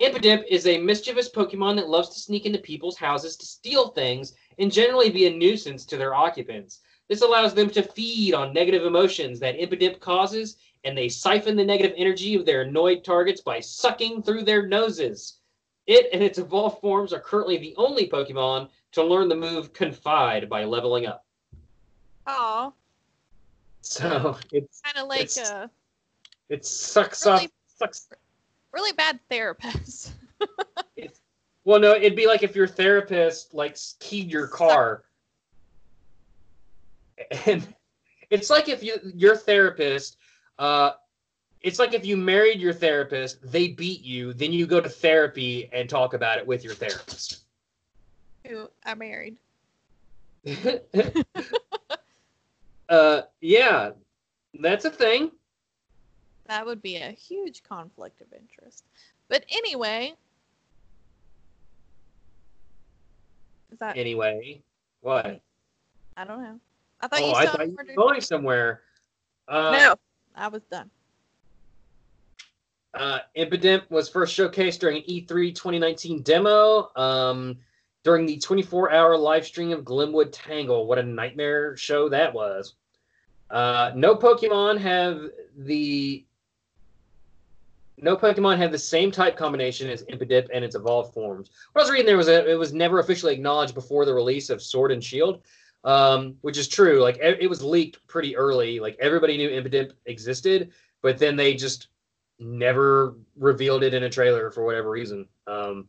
[0.00, 4.34] Impidimp is a mischievous Pokemon that loves to sneak into people's houses to steal things
[4.58, 6.80] and generally be a nuisance to their occupants.
[7.08, 11.64] This allows them to feed on negative emotions that Impidimp causes, and they siphon the
[11.64, 15.40] negative energy of their annoyed targets by sucking through their noses.
[15.86, 20.48] It and its evolved forms are currently the only Pokemon to learn the move Confide
[20.48, 21.24] by leveling up.
[22.26, 22.72] Oh,
[23.80, 25.70] So it's kind of like It's- a
[26.48, 28.08] it sucks Really- off sucks
[28.72, 30.12] really bad therapist.
[31.64, 35.04] Well, no, it'd be like if your therapist like keyed your car,
[37.44, 37.74] and
[38.30, 40.16] it's like if you your therapist,
[40.58, 40.92] uh,
[41.60, 45.68] it's like if you married your therapist, they beat you, then you go to therapy
[45.74, 47.40] and talk about it with your therapist.
[48.48, 49.36] Who I married.
[52.88, 53.90] uh, yeah,
[54.60, 55.30] that's a thing.
[56.46, 58.84] That would be a huge conflict of interest.
[59.28, 60.14] But anyway,
[63.70, 64.62] is that Anyway,
[65.02, 65.40] what?
[66.16, 66.58] I don't know.
[67.00, 68.80] I thought Oh, you I thought you were going somewhere.
[69.46, 69.94] Uh, No,
[70.34, 70.90] I was done.
[72.94, 76.90] Uh, Impidimp was first showcased during an E E3 2019 demo.
[76.96, 77.58] Um,
[78.04, 80.86] during the 24-hour live stream of Glimwood Tangle.
[80.86, 82.74] What a nightmare show that was.
[83.50, 85.22] Uh, no Pokemon have
[85.56, 86.24] the
[88.00, 91.50] no Pokemon have the same type combination as Impidimp and its evolved forms.
[91.72, 94.50] What I was reading there was that it was never officially acknowledged before the release
[94.50, 95.42] of Sword and Shield,
[95.84, 97.02] um, which is true.
[97.02, 98.78] Like e- it was leaked pretty early.
[98.78, 100.70] Like everybody knew Impidimp existed,
[101.02, 101.88] but then they just
[102.38, 105.26] never revealed it in a trailer for whatever reason.
[105.46, 105.88] Um,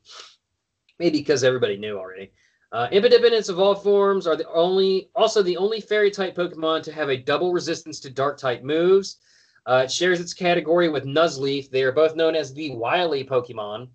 [1.00, 2.32] maybe because everybody knew already.
[2.72, 6.84] Uh, Impidimp and its evolved forms are the only, also the only fairy type Pokemon
[6.84, 9.18] to have a double resistance to dark type moves.
[9.66, 11.70] Uh, it shares its category with Nuzleaf.
[11.70, 13.88] They are both known as the wily Pokemon.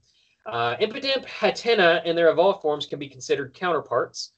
[0.46, 4.32] Uh, Impidimp, Hatenna, and their evolved forms can be considered counterparts.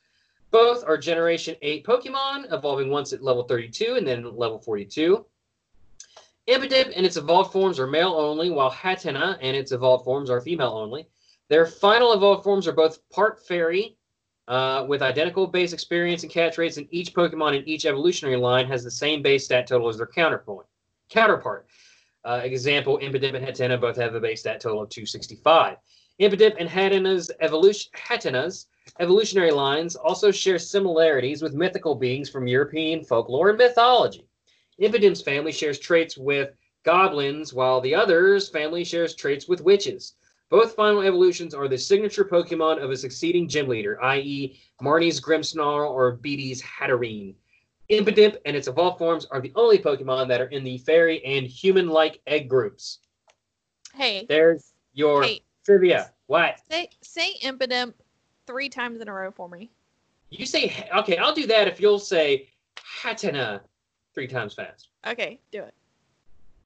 [0.50, 5.24] Both are Generation 8 Pokemon, evolving once at level 32 and then level 42.
[6.48, 10.40] Impidimp and its evolved forms are male only, while Hatenna and its evolved forms are
[10.40, 11.08] female only.
[11.48, 13.96] Their final evolved forms are both part fairy,
[14.48, 18.66] uh, with identical base experience and catch rates, and each Pokemon in each evolutionary line
[18.66, 20.66] has the same base stat total as their counterpoint
[21.08, 21.66] counterpart.
[22.24, 25.76] Uh, example, Impidimp and Hatenna both have a base stat total of 265.
[26.20, 28.66] Impidimp and Hatenna's evolution, Hatenna's
[28.98, 34.26] evolutionary lines also share similarities with mythical beings from European folklore and mythology.
[34.80, 36.50] Impidimp's family shares traits with
[36.84, 40.14] goblins, while the other's family shares traits with witches.
[40.48, 45.90] Both final evolutions are the signature Pokemon of a succeeding gym leader, i.e., Marnie's Grimmsnarl
[45.90, 47.34] or Bede's Hatterene.
[47.90, 51.46] Impidimp and its evolved forms are the only Pokemon that are in the fairy and
[51.46, 53.00] human-like egg groups.
[53.94, 56.12] Hey, There's your hey, trivia.
[56.26, 56.60] What?
[56.70, 57.94] say say Impidimp
[58.46, 59.70] three times in a row for me.
[60.30, 62.48] You say okay, I'll do that if you'll say
[63.02, 63.60] Hatenna
[64.14, 64.88] three times fast.
[65.06, 65.74] Okay, do it.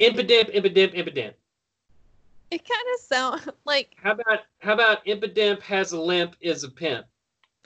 [0.01, 1.35] Impidimp, Impidimp, Impidimp.
[2.51, 6.71] It kind of sounds like How about how about Impidimp has a limp is a
[6.71, 7.07] pimp?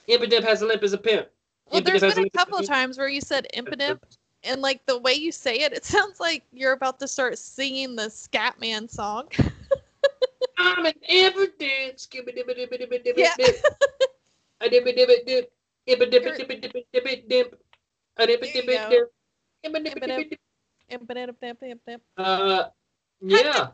[0.07, 1.27] Impidimp has a limp is a pimp.
[1.71, 3.99] Well, Impidimp there's been a as couple of times where you said impidimp,
[4.43, 7.95] and like the way you say it, it sounds like you're about to start singing
[7.95, 9.27] the Scatman song.
[10.57, 12.07] I'm an impidimp.
[13.17, 13.33] Yeah.
[13.39, 13.43] A.
[13.47, 13.51] A.
[19.87, 20.37] Impidimp.
[22.17, 22.65] Uh,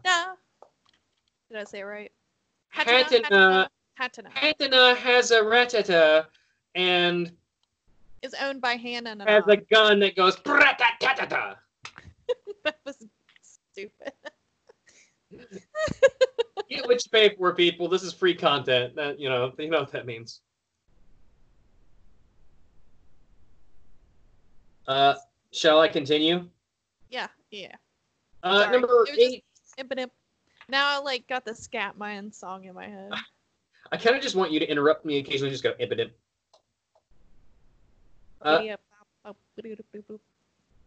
[0.06, 0.34] yeah.
[1.52, 1.54] Hatana.
[1.54, 2.12] Did I say it right?
[2.76, 3.68] Hatana.
[4.00, 6.26] Hatana Hatana has a ratata
[6.76, 7.32] and
[8.22, 10.38] is owned by Hannah and has a gun that goes.
[12.64, 13.04] That was
[13.42, 14.14] stupid.
[16.70, 17.88] Get what you pay for, people.
[17.90, 18.96] This is free content.
[18.96, 20.42] That you know, you know what that means.
[24.88, 25.16] Uh,
[25.52, 26.48] shall I continue?
[27.10, 27.76] Yeah, yeah.
[28.44, 28.72] Uh, Sorry.
[28.72, 29.44] number It was just- eight.
[29.80, 30.12] Impidimp.
[30.72, 33.12] Now I like got the Scatman song in my head.
[33.92, 35.52] I kind of just want you to interrupt me occasionally.
[35.52, 36.12] Just go impidimp.
[38.42, 38.62] Uh.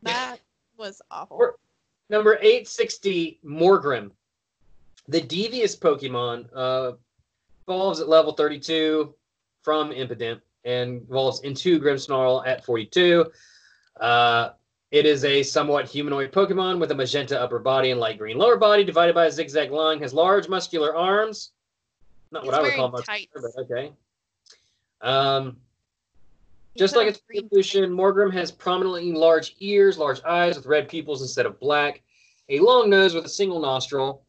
[0.02, 0.38] That
[0.78, 1.52] was awful.
[2.08, 4.10] Number 860, Morgrem.
[5.08, 6.92] The devious Pokemon uh,
[7.68, 9.14] evolves at level 32
[9.62, 13.26] from Impidimp and evolves into Grimmsnarl at 42.
[14.00, 14.50] Uh,
[14.94, 18.56] it is a somewhat humanoid Pokemon with a magenta upper body and light green lower
[18.56, 20.00] body, divided by a zigzag line.
[20.00, 21.50] Has large muscular arms.
[22.30, 23.92] Not He's what I would call muscular, but okay.
[25.00, 25.56] Um,
[26.78, 31.44] just like its evolution, Morgrem has prominently large ears, large eyes with red pupils instead
[31.44, 32.00] of black,
[32.48, 34.22] a long nose with a single nostril,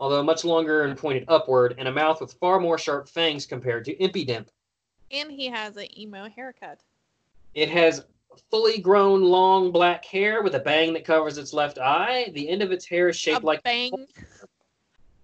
[0.00, 3.84] although much longer and pointed upward, and a mouth with far more sharp fangs compared
[3.84, 4.48] to Impidimp.
[5.12, 6.80] And he has an emo haircut.
[7.54, 8.04] It has
[8.50, 12.30] fully grown long black hair with a bang that covers its left eye.
[12.34, 14.06] The end of its hair is shaped a like bang.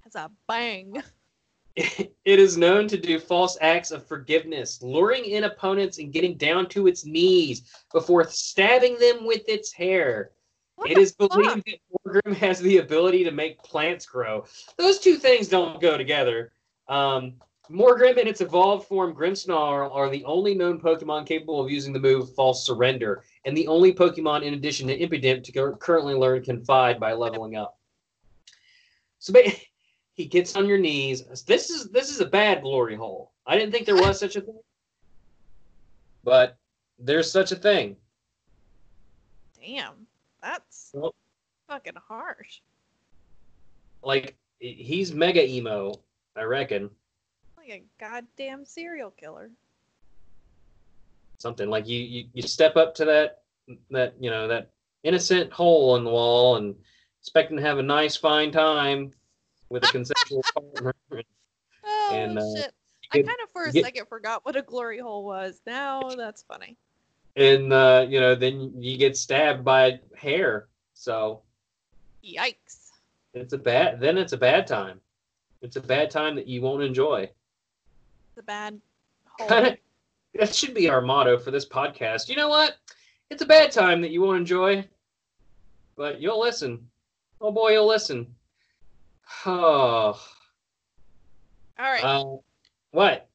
[0.03, 1.03] Has a bang.
[1.77, 6.69] it is known to do false acts of forgiveness, luring in opponents and getting down
[6.69, 7.63] to its knees
[7.93, 10.31] before stabbing them with its hair.
[10.77, 11.65] What It believed fuck?
[11.65, 14.45] that Morgrem has the ability to make plants grow.
[14.77, 16.53] Those two things don't go together.
[16.89, 17.35] Um,
[17.71, 21.99] Morgrem and its evolved form Grimmsnarl are the only known Pokemon capable of using the
[22.01, 27.01] move False Surrender, and the only Pokemon in addition to Impidimp to currently learn Confide
[27.01, 27.79] by leveling up.
[29.19, 29.33] So
[30.15, 31.25] he gets on your knees.
[31.47, 33.33] This is this is a bad glory hole.
[33.47, 34.61] I didn't think there was such a thing,
[36.23, 36.59] but
[36.99, 37.97] there's such a thing.
[39.59, 40.07] Damn.
[40.43, 41.15] That's Well-
[41.67, 42.61] fucking harsh.
[44.03, 45.95] Like he's mega emo,
[46.37, 46.91] I reckon.
[47.67, 49.51] Like a goddamn serial killer.
[51.39, 53.43] something like you, you you step up to that
[53.91, 54.71] that you know that
[55.03, 56.75] innocent hole in the wall and
[57.21, 59.13] expecting to have a nice fine time
[59.71, 60.95] with a consensual partner
[61.87, 62.73] Oh And, uh, shit.
[63.13, 65.61] I kind of for a get- second forgot what a glory hole was.
[65.67, 66.77] Now that's funny.
[67.37, 71.43] and uh, you know then you get stabbed by hair so
[72.23, 72.91] Yikes.
[73.33, 75.01] it's a bad then it's a bad time
[75.63, 77.29] it's a bad time that you won't enjoy
[78.37, 78.81] A bad
[79.39, 79.49] hole.
[80.35, 82.77] that should be our motto for this podcast you know what
[83.31, 84.87] it's a bad time that you won't enjoy
[85.97, 86.87] but you'll listen
[87.41, 88.27] oh boy you'll listen
[89.47, 90.21] oh
[91.77, 92.05] All right.
[92.05, 92.37] Uh,
[92.93, 93.29] what?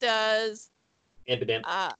[0.00, 0.70] does
[1.28, 1.62] Impidimp.
[1.64, 1.92] uh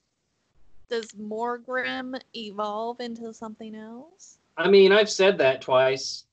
[0.91, 4.39] does Morgrem evolve into something else?
[4.57, 6.25] I mean, I've said that twice.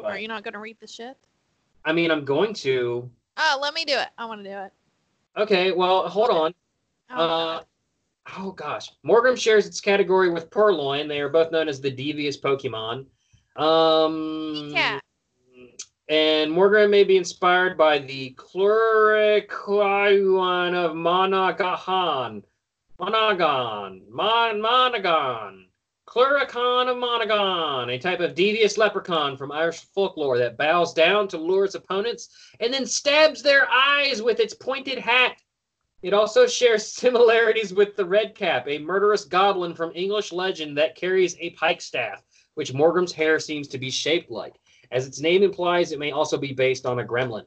[0.00, 1.16] Are you not gonna read the shit?
[1.84, 3.08] I mean, I'm going to.
[3.36, 4.08] Oh, let me do it.
[4.18, 4.72] I want to do it.
[5.36, 6.54] Okay, well, hold on.
[7.10, 7.62] Oh, Uh,
[8.38, 11.08] oh gosh, Morgrem shares its category with Purrloin.
[11.08, 13.06] They are both known as the devious Pokemon.
[13.56, 15.02] Um, Cat.
[16.08, 19.44] and Morgrem may be inspired by the Chloroquine
[20.74, 22.42] of Monagahan.
[23.00, 24.08] Monagon.
[24.10, 25.66] Mon Monagon.
[26.14, 31.38] Cluricon of Monagon, a type of devious leprechaun from Irish folklore that bows down to
[31.38, 32.28] lure its opponents
[32.60, 35.36] and then stabs their eyes with its pointed hat.
[36.02, 40.94] It also shares similarities with the Red Cap, a murderous goblin from English legend that
[40.94, 42.22] carries a pike staff,
[42.54, 44.54] which Morgrem's hair seems to be shaped like.
[44.92, 47.44] As its name implies, it may also be based on a gremlin.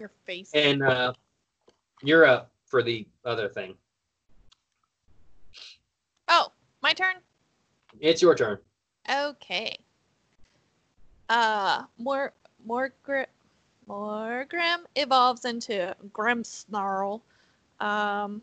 [0.00, 0.50] Your face.
[0.54, 1.12] And uh,
[2.02, 3.76] you're up for the other thing.
[6.28, 6.52] oh,
[6.86, 7.16] my turn.
[7.98, 8.58] It's your turn.
[9.10, 9.76] Okay.
[11.28, 12.32] Uh, more
[12.64, 13.26] more gri-
[13.88, 17.22] Morgrem evolves into Grimmsnarl.
[17.80, 18.40] Um,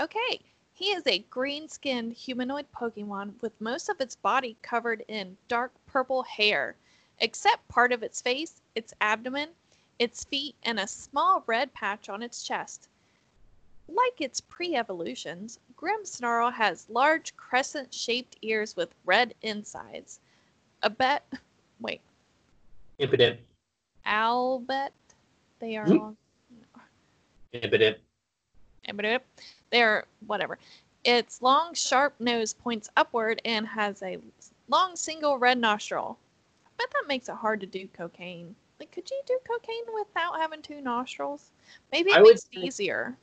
[0.00, 0.40] okay.
[0.74, 6.24] He is a green-skinned humanoid Pokemon with most of its body covered in dark purple
[6.24, 6.74] hair,
[7.20, 9.50] except part of its face, its abdomen,
[10.00, 12.88] its feet, and a small red patch on its chest.
[13.86, 20.20] Like its pre evolutions, Grimmsnarl has large crescent shaped ears with red insides.
[20.84, 21.24] A bet.
[21.80, 22.00] Wait.
[22.98, 23.40] Impident.
[24.06, 24.90] Albet.
[25.58, 25.96] They are Hmm.
[25.96, 26.16] long.
[27.52, 27.98] Impident.
[28.84, 29.22] Impident.
[29.70, 30.58] They're whatever.
[31.04, 34.18] Its long, sharp nose points upward and has a
[34.68, 36.16] long, single red nostril.
[36.64, 38.54] I bet that makes it hard to do cocaine.
[38.78, 41.50] Like, could you do cocaine without having two nostrils?
[41.90, 43.16] Maybe it I would makes it think- easier.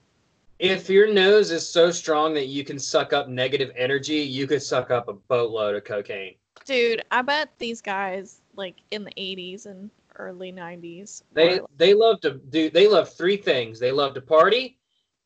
[0.60, 4.62] If your nose is so strong that you can suck up negative energy, you could
[4.62, 6.36] suck up a boatload of cocaine.
[6.66, 12.20] Dude, I bet these guys, like in the 80s and early 90s, They they love
[12.22, 13.80] to do they love three things.
[13.80, 14.78] They love to party,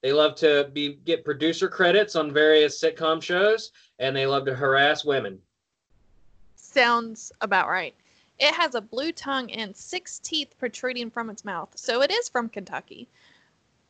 [0.04, 4.56] they love to be get producer credits on various sitcom shows, and they love to
[4.56, 5.40] harass women.
[6.56, 7.96] sounds about right.
[8.40, 12.30] It has a blue tongue and six teeth protruding from its mouth, so it is
[12.30, 13.08] from Kentucky.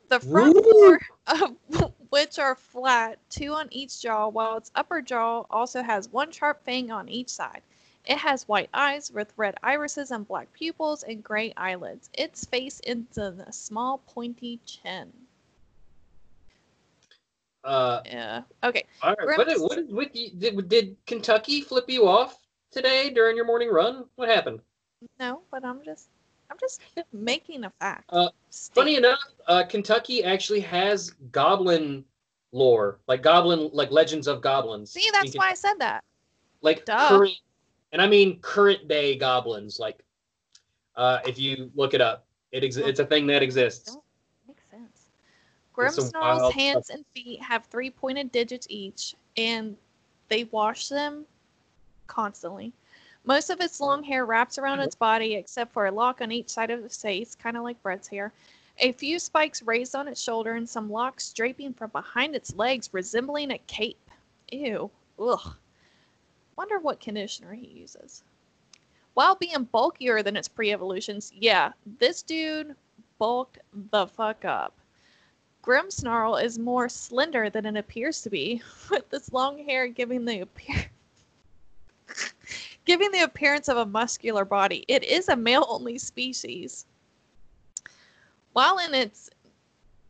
[0.09, 0.61] The front Woo!
[0.63, 6.09] four of which are flat, two on each jaw, while its upper jaw also has
[6.09, 7.61] one sharp fang on each side.
[8.05, 12.09] It has white eyes with red irises and black pupils and gray eyelids.
[12.13, 15.11] Its face ends in a small pointy chin.
[17.63, 18.41] Uh, Yeah.
[18.63, 18.83] Okay.
[19.01, 19.37] all right.
[19.37, 22.37] What, Grims- what, did- what did, did Kentucky flip you off
[22.71, 24.05] today during your morning run?
[24.15, 24.59] What happened?
[25.19, 26.09] No, but I'm just
[26.49, 26.81] I'm just
[27.11, 28.05] making a fact.
[28.09, 28.29] Uh,
[28.75, 32.05] Funny enough, uh, Kentucky actually has goblin
[32.51, 34.91] lore, like goblin, like legends of goblins.
[34.91, 36.03] See, that's why I said that.
[36.61, 37.07] like Duh.
[37.09, 37.33] current,
[37.91, 39.79] and I mean current day goblins.
[39.79, 40.03] Like,
[40.95, 43.97] uh, if you look it up, it ex- it's a thing that exists.
[44.47, 45.09] Makes sense.
[45.75, 49.75] Grimmsnarl's hands and feet have three pointed digits each, and
[50.29, 51.25] they wash them
[52.05, 52.71] constantly.
[53.25, 54.87] Most of its long hair wraps around mm-hmm.
[54.87, 57.81] its body, except for a lock on each side of the face, kind of like
[57.81, 58.33] Brett's hair.
[58.79, 62.89] A few spikes raised on its shoulder, and some locks draping from behind its legs,
[62.91, 64.09] resembling a cape.
[64.51, 64.91] Ew.
[65.19, 65.55] Ugh.
[66.57, 68.23] Wonder what conditioner he uses.
[69.13, 72.75] While being bulkier than its pre evolutions, yeah, this dude
[73.19, 73.59] bulked
[73.91, 74.73] the fuck up.
[75.63, 78.61] Grimmsnarl is more slender than it appears to be,
[78.91, 80.89] with this long hair giving the appear-
[82.85, 84.85] giving the appearance of a muscular body.
[84.87, 86.85] It is a male-only species.
[88.53, 89.29] While in its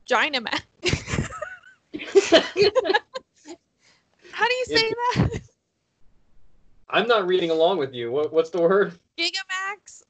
[0.08, 0.62] gynema-
[4.32, 5.42] how do you say that?
[6.90, 8.12] I'm not reading along with you.
[8.12, 9.00] What, what's the word?
[9.18, 10.04] Gigamax,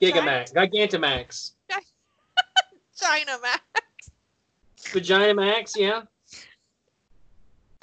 [0.00, 1.52] Gigamax, Gigantamax,
[3.02, 3.60] Gynamax.
[4.92, 6.02] Vaginamax, yeah,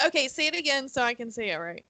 [0.05, 1.85] Okay, say it again so I can say it right.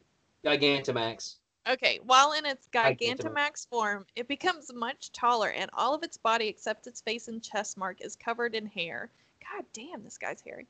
[0.46, 1.36] Gigantamax.
[1.68, 3.68] Okay, while in its Gigantamax.
[3.68, 7.78] Form, it becomes much taller, and all of its body except its face and chest
[7.78, 9.10] mark is covered in hair.
[9.52, 10.68] God damn, this guy's hairy.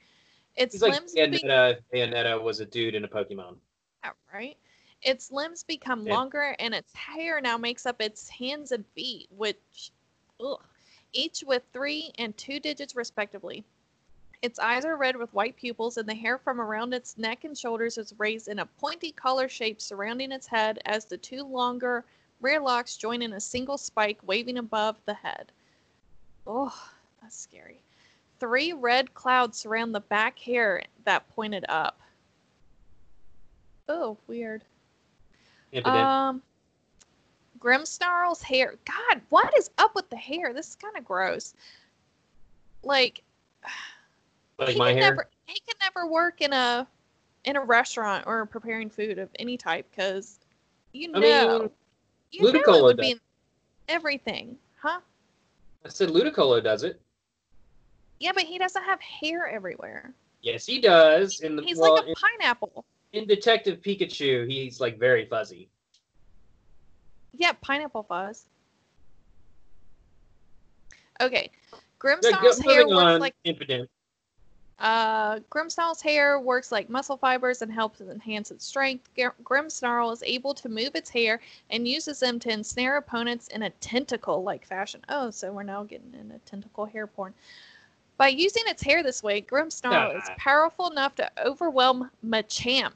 [0.56, 1.80] Its He's like limbs be- Bayonetta.
[1.94, 3.58] Bayonetta was a dude in a Pokemon.
[4.04, 4.58] Yeah, right?
[5.02, 6.14] Its limbs become Yeah.
[6.14, 9.92] longer, and its hair now makes up its hands and feet, which,
[10.40, 10.64] ugh,
[11.12, 13.66] each with three and two digits respectively.
[14.46, 17.58] Its eyes are red with white pupils, and the hair from around its neck and
[17.58, 22.06] shoulders is raised in a pointy collar shape surrounding its head as the two longer
[22.42, 25.52] rear locks join in a single spike waving above the head.
[26.46, 26.72] Oh,
[27.20, 27.82] that's scary.
[28.40, 32.00] Three red clouds surround the back hair that pointed up.
[33.90, 34.64] Oh, weird.
[35.72, 36.06] Impident.
[36.06, 36.44] Um,
[37.58, 38.76] Grimmsnarl's hair.
[38.86, 40.54] God, what is up with the hair?
[40.54, 41.56] This is kind of gross.
[42.84, 43.24] Like,
[44.60, 45.02] like he my hair.
[45.02, 46.88] never he could never work in a
[47.46, 50.40] in a restaurant or preparing food of any type because
[50.94, 51.70] you I know mean,
[52.32, 53.06] you know it would does.
[53.06, 53.20] be
[53.88, 55.00] everything, huh?
[55.86, 57.02] I said Ludicolo does it.
[58.20, 60.14] Yeah, but he doesn't have hair everywhere.
[60.42, 61.42] Yes, he does.
[61.42, 62.86] In the He's well, like a pineapple.
[63.12, 65.70] in, in Detective Pikachu, he's like very fuzzy.
[67.38, 68.46] Yeah, pineapple fuzz.
[71.22, 71.50] Okay,
[72.00, 73.90] go- hair on, like Impident.
[74.78, 79.10] Uh, Grimmsnarl's hair works like muscle fibers and helps enhance its strength.
[79.16, 83.64] Gr- Grimmsnarl is able to move its hair and uses them to ensnare opponents in
[83.64, 85.00] a tentacle-like fashion.
[85.08, 87.34] Oh, so we're now getting into tentacle hair porn.
[88.18, 90.36] By using its hair this way, Grimmsnarl is Ah.
[90.38, 92.96] powerful enough to overwhelm Machamp.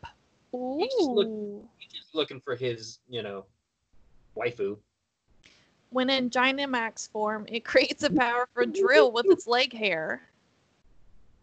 [0.51, 1.67] He just look- Ooh.
[1.77, 3.45] He's just looking for his, you know,
[4.35, 4.77] waifu.
[5.91, 10.21] When in Dynamax form, it creates a powerful drill with its leg hair.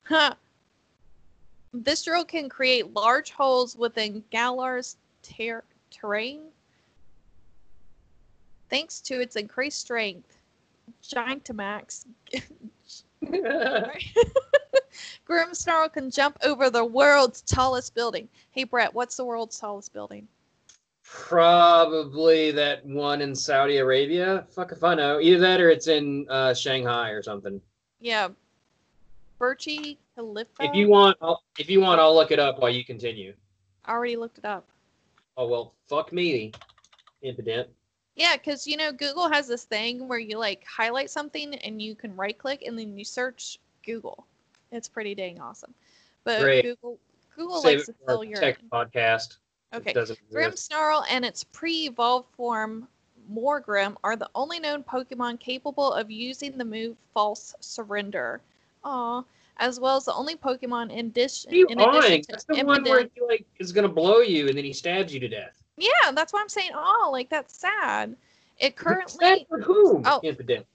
[0.08, 0.34] Huh.
[1.72, 6.42] This drill can create large holes within Galar's ter- terrain.
[8.70, 10.38] Thanks to its increased strength,
[11.02, 12.06] Gigantamax.
[15.28, 18.28] Grimmsnarl can jump over the world's tallest building.
[18.52, 20.28] Hey Brett, what's the world's tallest building?
[21.02, 24.46] Probably that one in Saudi Arabia.
[24.50, 25.20] Fuck if I know.
[25.20, 27.60] Either that or it's in uh, Shanghai or something.
[28.00, 28.28] Yeah.
[29.38, 29.68] Burj
[30.14, 30.50] Khalifa.
[30.60, 33.34] If you want, I'll, if you want, I'll look it up while you continue.
[33.84, 34.68] I already looked it up.
[35.36, 36.52] Oh well, fuck me,
[37.22, 37.68] impotent.
[38.14, 41.94] Yeah, because you know Google has this thing where you like highlight something and you
[41.94, 44.26] can right click and then you search Google.
[44.72, 45.74] It's pretty dang awesome.
[46.24, 46.64] But Great.
[46.64, 46.98] Google
[47.36, 49.36] Google Save likes to fill your tech podcast.
[49.74, 49.94] Okay.
[50.30, 50.56] Grim.
[50.56, 52.88] Snarl and its pre-evolved form
[53.30, 58.40] Morgrem are the only known Pokemon capable of using the move False Surrender.
[58.86, 59.24] Aw.
[59.58, 62.84] As well as the only Pokemon in are you in addition to That's the one
[62.84, 65.62] where he like is gonna blow you and then he stabs you to death.
[65.78, 68.16] Yeah, that's why I'm saying oh, like that's sad.
[68.58, 70.02] It Sad currently for whom?
[70.04, 70.20] Oh.
[70.22, 70.66] Impotent.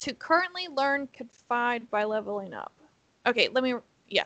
[0.00, 2.72] to currently learn confide by leveling up.
[3.26, 3.74] Okay, let me
[4.08, 4.24] yeah.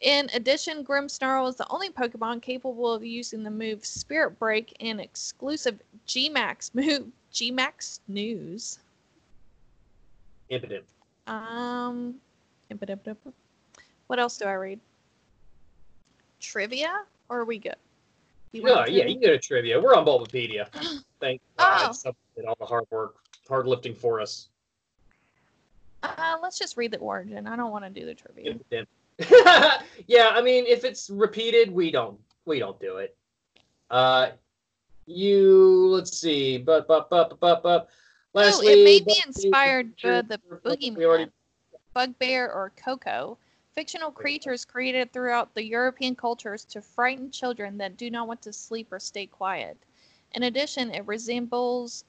[0.00, 4.98] In addition, Grimmsnarl is the only Pokemon capable of using the move Spirit Break and
[4.98, 8.78] exclusive G-Max move G-Max Snooze.
[10.48, 10.84] Impotent.
[11.26, 12.14] Um
[14.06, 14.80] what else do I read?
[16.40, 16.92] Trivia?
[17.28, 17.76] Or are we good?
[18.52, 19.80] You Yeah, want yeah, you can go to trivia.
[19.80, 20.66] We're on Bulbapedia.
[21.20, 21.88] Thank God.
[21.88, 21.92] Oh.
[21.92, 23.16] Someone did all the hard work,
[23.48, 24.48] hard lifting for us.
[26.02, 27.46] Uh, let's just read the origin.
[27.46, 28.56] I don't want to do the trivia.
[30.06, 33.14] Yeah, I mean, if it's repeated, we don't we don't do it.
[33.90, 34.30] Uh,
[35.06, 37.88] you let's see, but but but but but.
[38.34, 40.38] Oh, it made me inspired by the
[40.96, 41.30] We already boogeyman,
[41.94, 43.38] bugbear, or Coco,
[43.72, 48.52] fictional creatures created throughout the European cultures to frighten children that do not want to
[48.52, 49.76] sleep or stay quiet.
[50.32, 52.04] In addition, it resembles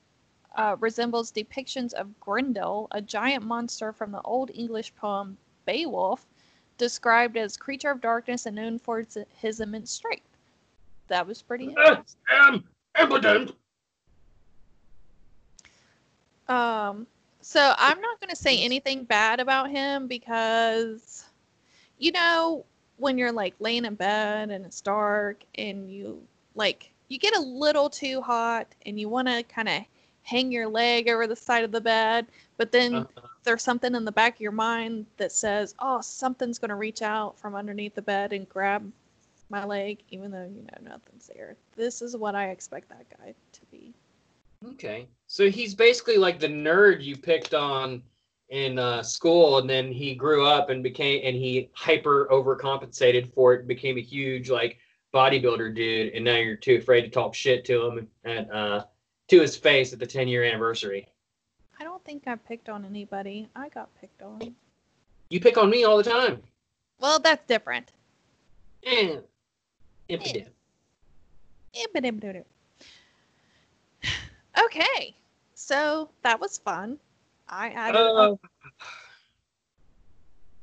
[0.55, 6.25] uh, resembles depictions of Grendel, a giant monster from the Old English poem Beowulf,
[6.77, 10.27] described as creature of darkness and known for its, his immense strength.
[11.07, 12.19] That was pretty interesting.
[12.29, 12.63] am
[12.99, 13.53] impotent.
[16.47, 17.07] Um,
[17.41, 21.25] so I'm not going to say anything bad about him because,
[21.97, 22.65] you know,
[22.97, 26.21] when you're like laying in bed and it's dark and you
[26.55, 29.83] like you get a little too hot and you want to kind of
[30.23, 32.27] hang your leg over the side of the bed,
[32.57, 36.59] but then Uh, there's something in the back of your mind that says, "Oh, something's
[36.59, 38.91] going to reach out from underneath the bed and grab
[39.49, 41.57] my leg," even though you know nothing's there.
[41.75, 43.93] This is what I expect that guy to be.
[44.67, 48.03] Okay, so he's basically like the nerd you picked on
[48.49, 53.53] in uh, school, and then he grew up and became and he hyper overcompensated for
[53.53, 54.77] it, and became a huge like
[55.13, 58.83] bodybuilder dude, and now you're too afraid to talk shit to him at uh,
[59.29, 61.07] to his face at the 10 year anniversary.
[61.79, 63.49] I don't think I picked on anybody.
[63.55, 64.53] I got picked on.
[65.29, 66.41] You pick on me all the time.
[66.99, 67.91] Well, that's different.
[68.85, 69.17] Eh,
[70.09, 70.49] impotent.
[74.59, 75.15] Okay,
[75.53, 76.97] so that was fun.
[77.47, 78.35] I added Uh,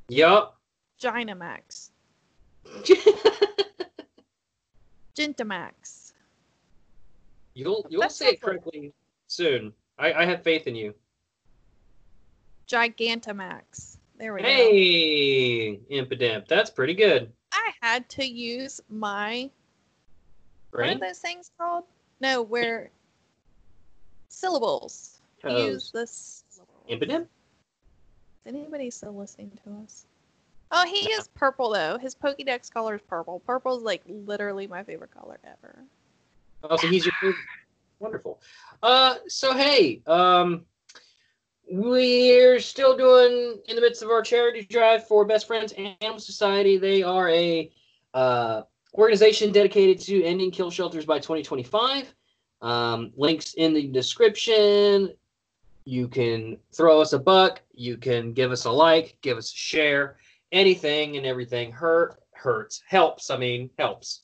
[0.09, 0.57] yup.
[1.01, 1.91] Gynamax,
[5.17, 6.13] Gentamax.
[7.53, 8.93] you'll you'll That say it correctly
[9.27, 9.73] soon.
[9.97, 10.93] I, I have faith in you.
[12.67, 13.97] Gigantamax.
[14.17, 14.47] There we go.
[14.47, 16.47] Hey, impotent.
[16.49, 17.31] That's pretty good.
[17.53, 19.49] I had to use my
[20.71, 21.85] what are those things called?
[22.19, 22.91] No, where
[24.29, 25.19] syllables.
[25.43, 26.85] Use the syllables.
[26.87, 27.27] Impotent?
[28.45, 30.05] Is anybody still listening to us?
[30.71, 31.97] Oh, he is purple though.
[31.97, 33.41] His Pokédex color is purple.
[33.45, 35.83] Purple is like literally my favorite color ever.
[36.63, 37.35] Oh, so he's your favorite.
[37.99, 38.39] Wonderful.
[38.81, 40.65] Uh, so hey, um,
[41.69, 46.77] we're still doing in the midst of our charity drive for Best Friends Animal Society.
[46.77, 47.71] They are a
[48.13, 48.61] uh,
[48.93, 52.13] organization dedicated to ending kill shelters by 2025.
[52.61, 55.13] Um, links in the description.
[55.85, 57.61] You can throw us a buck.
[57.73, 60.17] You can give us a like, give us a share.
[60.51, 63.29] Anything and everything hurt hurts helps.
[63.29, 64.21] I mean helps.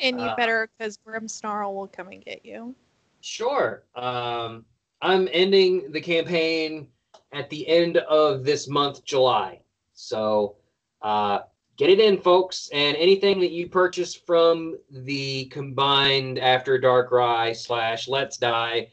[0.00, 2.74] And you Uh, better, because Grim Snarl will come and get you.
[3.20, 3.84] Sure.
[3.94, 4.64] Um,
[5.02, 6.88] I'm ending the campaign
[7.32, 9.60] at the end of this month, July.
[9.94, 10.56] So
[11.02, 11.40] uh,
[11.80, 12.68] get it in, folks.
[12.74, 18.90] And anything that you purchase from the combined After Darkrai slash Let's Die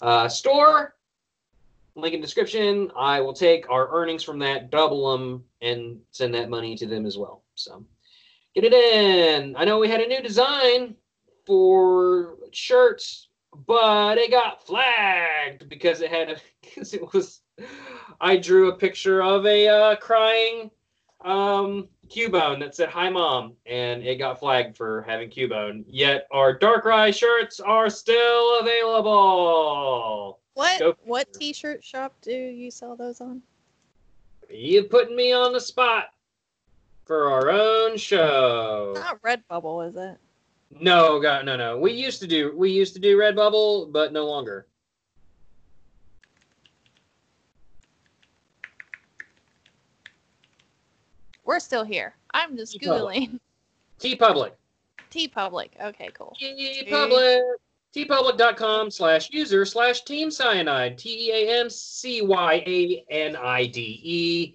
[0.00, 0.96] uh, store,
[1.96, 2.90] link in description.
[2.96, 7.04] I will take our earnings from that, double them, and send that money to them
[7.04, 7.42] as well.
[7.56, 7.84] So
[8.54, 9.54] get it in.
[9.54, 10.94] I know we had a new design
[11.44, 13.28] for shirts,
[13.66, 17.42] but it got flagged because it had a because it was
[18.18, 20.70] I drew a picture of a uh, crying
[21.24, 25.84] um, Cubone that said "Hi, Mom," and it got flagged for having Cubone.
[25.86, 30.40] Yet our dark Darkrai shirts are still available.
[30.54, 33.42] What Go- what t-shirt shop do you sell those on?
[34.50, 36.06] You putting me on the spot
[37.04, 38.92] for our own show.
[38.96, 40.18] Not Redbubble, is it?
[40.80, 41.78] No, God, no, no.
[41.78, 44.66] We used to do we used to do Redbubble, but no longer.
[51.48, 52.14] We're still here.
[52.34, 53.30] I'm just TeePublic.
[53.30, 53.40] googling
[54.00, 54.50] TeePublic.
[55.08, 55.74] T Public.
[55.82, 56.36] Okay, cool.
[56.38, 57.40] T Public.
[57.96, 63.64] teepublic.com slash user slash team cyanide T E A M C Y A N I
[63.64, 64.54] D E,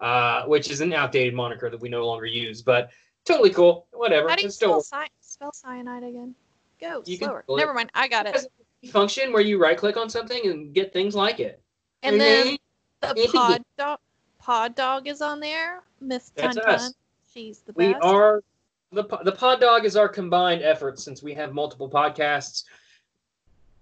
[0.00, 2.90] uh, which is an outdated moniker that we no longer use, but
[3.24, 3.86] totally cool.
[3.92, 4.28] Whatever.
[4.28, 6.34] How do you It's spell, cy- spell cyanide again?
[6.80, 7.44] Go You slower.
[7.50, 7.92] Never mind.
[7.94, 8.36] I got it.
[8.82, 11.62] a function where you right click on something and get things like it.
[12.02, 12.58] And then
[13.00, 13.32] the Mhm.
[13.32, 13.98] pod dog,
[14.42, 15.82] pod dog is on there.
[16.00, 16.74] Miss Tun That's Tun.
[16.74, 16.94] us.
[17.32, 18.04] She's the we best.
[18.04, 18.42] are
[18.90, 22.64] the the pod dog is our combined effort since we have multiple podcasts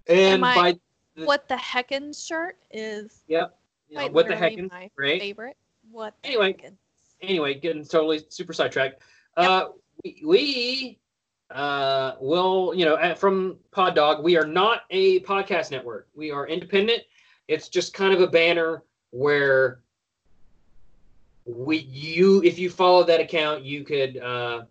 [0.07, 0.79] and my- by
[1.25, 3.39] What the heckin' shirt is you
[3.91, 4.61] know, what the heckin?
[4.61, 5.57] heck my great favorite.
[5.91, 6.53] What the Anyway.
[6.53, 6.75] heckin'.
[7.21, 9.01] anyway getting totally super sidetracked
[9.37, 9.65] uh
[10.03, 10.99] we, we
[11.51, 16.31] uh will you know at, from pod dog we are not a podcast network we
[16.31, 17.01] are independent
[17.49, 19.81] it's just kind of a banner where
[21.55, 24.61] we you if you follow that account you could uh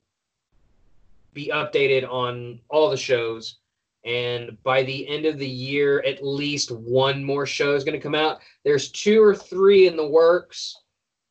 [1.32, 3.58] be updated on all the shows.
[4.04, 8.02] And by the end of the year at least one more show is going to
[8.02, 8.38] come out.
[8.64, 10.76] There's two or three in the works.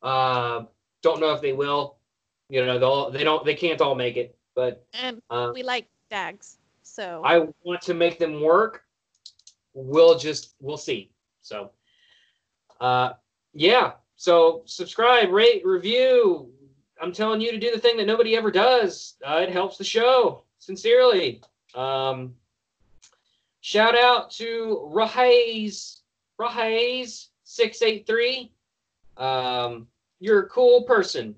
[0.01, 0.63] Uh
[1.01, 1.97] don't know if they will.
[2.49, 5.87] You know they'll they don't they can't all make it but And uh, we like
[6.09, 6.57] dags.
[6.83, 7.21] So.
[7.23, 8.83] I want to make them work.
[9.73, 11.11] We'll just we'll see.
[11.41, 11.71] So
[12.79, 13.13] uh
[13.53, 16.51] yeah so subscribe rate review
[17.01, 19.83] i'm telling you to do the thing that nobody ever does uh, it helps the
[19.83, 21.41] show sincerely
[21.73, 22.33] um
[23.61, 26.01] shout out to Rahays
[26.39, 28.51] Rahays 683
[29.15, 29.87] um
[30.19, 31.33] you're a cool person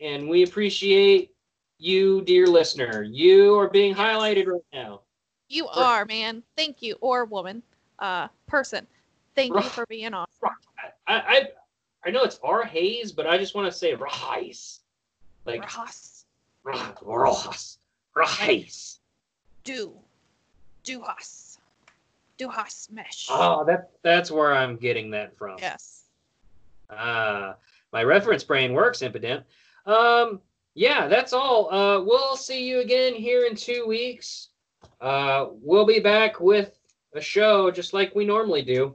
[0.00, 1.32] and we appreciate
[1.78, 5.00] you dear listener you are being highlighted right now
[5.50, 6.44] you are, man.
[6.56, 6.96] Thank you.
[7.00, 7.62] Or woman.
[7.98, 8.86] Uh person.
[9.34, 10.50] Thank you for being awesome.
[11.08, 11.48] I, I
[12.04, 14.80] I know it's R Hayes, but I just want to say Rahais.
[15.44, 16.24] Like Rojas.
[16.62, 16.92] Rah-.
[18.16, 18.98] Rahais.
[19.64, 19.92] Do.
[20.84, 21.58] Duhas.
[22.38, 23.26] Duhas mesh.
[23.30, 25.56] Oh, that that's where I'm getting that from.
[25.58, 26.04] Yes.
[26.88, 27.56] Ah,
[27.92, 29.44] my reference brain works, impotent.
[29.86, 30.40] Um,
[30.74, 31.72] yeah, that's all.
[31.72, 34.48] Uh, we'll see you again here in two weeks.
[35.00, 36.78] Uh, we'll be back with
[37.14, 38.94] a show just like we normally do.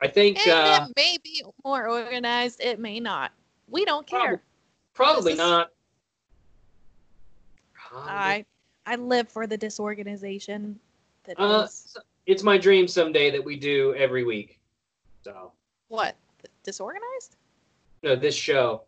[0.00, 2.60] I think And uh, it may be more organized.
[2.60, 3.32] It may not.
[3.68, 4.42] We don't care.
[4.94, 5.70] probably is- not.
[7.92, 8.44] I
[8.86, 10.78] I live for the disorganization
[11.24, 11.96] that Uh, is
[12.26, 14.60] it's my dream someday that we do every week.
[15.24, 15.52] So,
[15.88, 16.14] what
[16.62, 17.36] disorganized.
[18.02, 18.82] no, this show.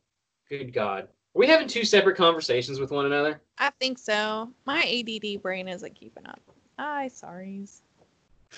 [0.48, 3.40] Good God, are we having two separate conversations with one another?
[3.58, 4.50] I think so.
[4.66, 6.40] My ADD brain isn't keeping up.
[6.78, 7.80] I sorries.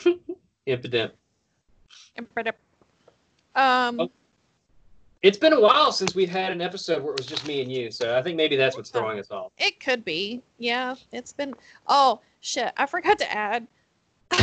[0.66, 1.12] Impotent.
[3.54, 4.10] Um, Oh.
[5.22, 7.70] It's been a while since we've had an episode where it was just me and
[7.70, 9.52] you, so I think maybe that's what's throwing us off.
[9.56, 10.42] it could be.
[10.58, 11.54] Yeah, it's been.
[11.86, 12.72] Oh shit!
[12.76, 13.68] I forgot to add.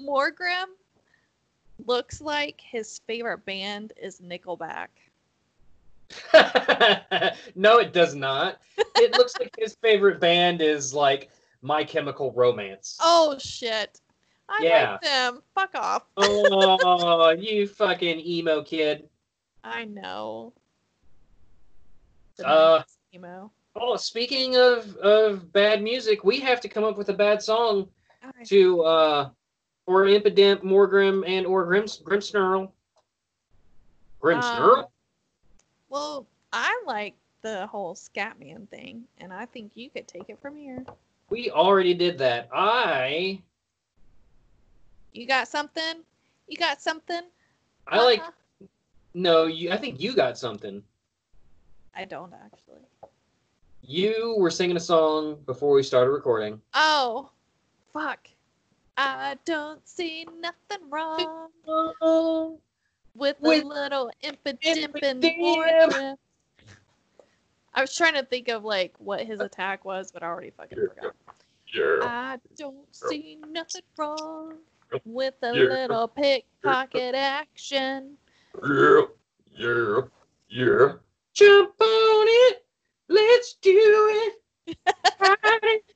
[0.00, 0.66] Morgrem
[1.86, 4.88] looks like his favorite band is Nickelback.
[7.54, 8.60] no, it does not.
[8.96, 11.30] It looks like his favorite band is like
[11.62, 12.98] My Chemical Romance.
[13.00, 14.00] Oh shit!
[14.48, 14.92] I Yeah.
[14.92, 15.42] like them.
[15.54, 16.04] Fuck off.
[16.16, 19.08] Oh, you fucking emo kid.
[19.64, 20.52] I know.
[22.36, 22.82] The Uh,
[23.14, 23.50] emo.
[23.76, 27.88] Oh, speaking of of bad music, we have to come up with a bad song
[28.22, 29.30] I- to uh
[29.86, 32.70] or Impident, Morgrem, and or Grims Grimmsnarl.
[34.20, 34.78] Grimmsnarl?
[34.78, 34.86] Um,
[35.88, 40.56] Well, I like the whole Scatman thing, and I think you could take it from
[40.56, 40.84] here.
[41.30, 42.48] we already did that.
[42.52, 43.42] I
[45.12, 46.02] You got something?
[46.46, 47.22] You got something?
[47.86, 48.66] I like Uh-huh.
[49.14, 50.82] no, you I think you got something.
[51.94, 52.82] I don't actually.
[53.82, 56.60] You were singing a song before we started recording.
[56.74, 57.30] Oh,
[57.92, 58.28] fuck.
[58.96, 61.48] I don't see nothing wrong
[63.14, 66.16] with a With little impidimp impidimp.
[67.74, 70.78] I was trying to think of like what his attack was, but I already fucking
[70.78, 71.14] forgot.
[71.72, 71.98] Yeah.
[72.02, 74.54] I don't see nothing wrong
[75.04, 75.64] with a Yeah.
[75.64, 78.16] little pickpocket action.
[78.62, 79.02] Yeah,
[79.46, 80.00] yeah,
[80.48, 80.92] yeah.
[81.34, 82.66] Jump on it.
[83.08, 84.76] Let's do it.
[85.20, 85.94] Ride it.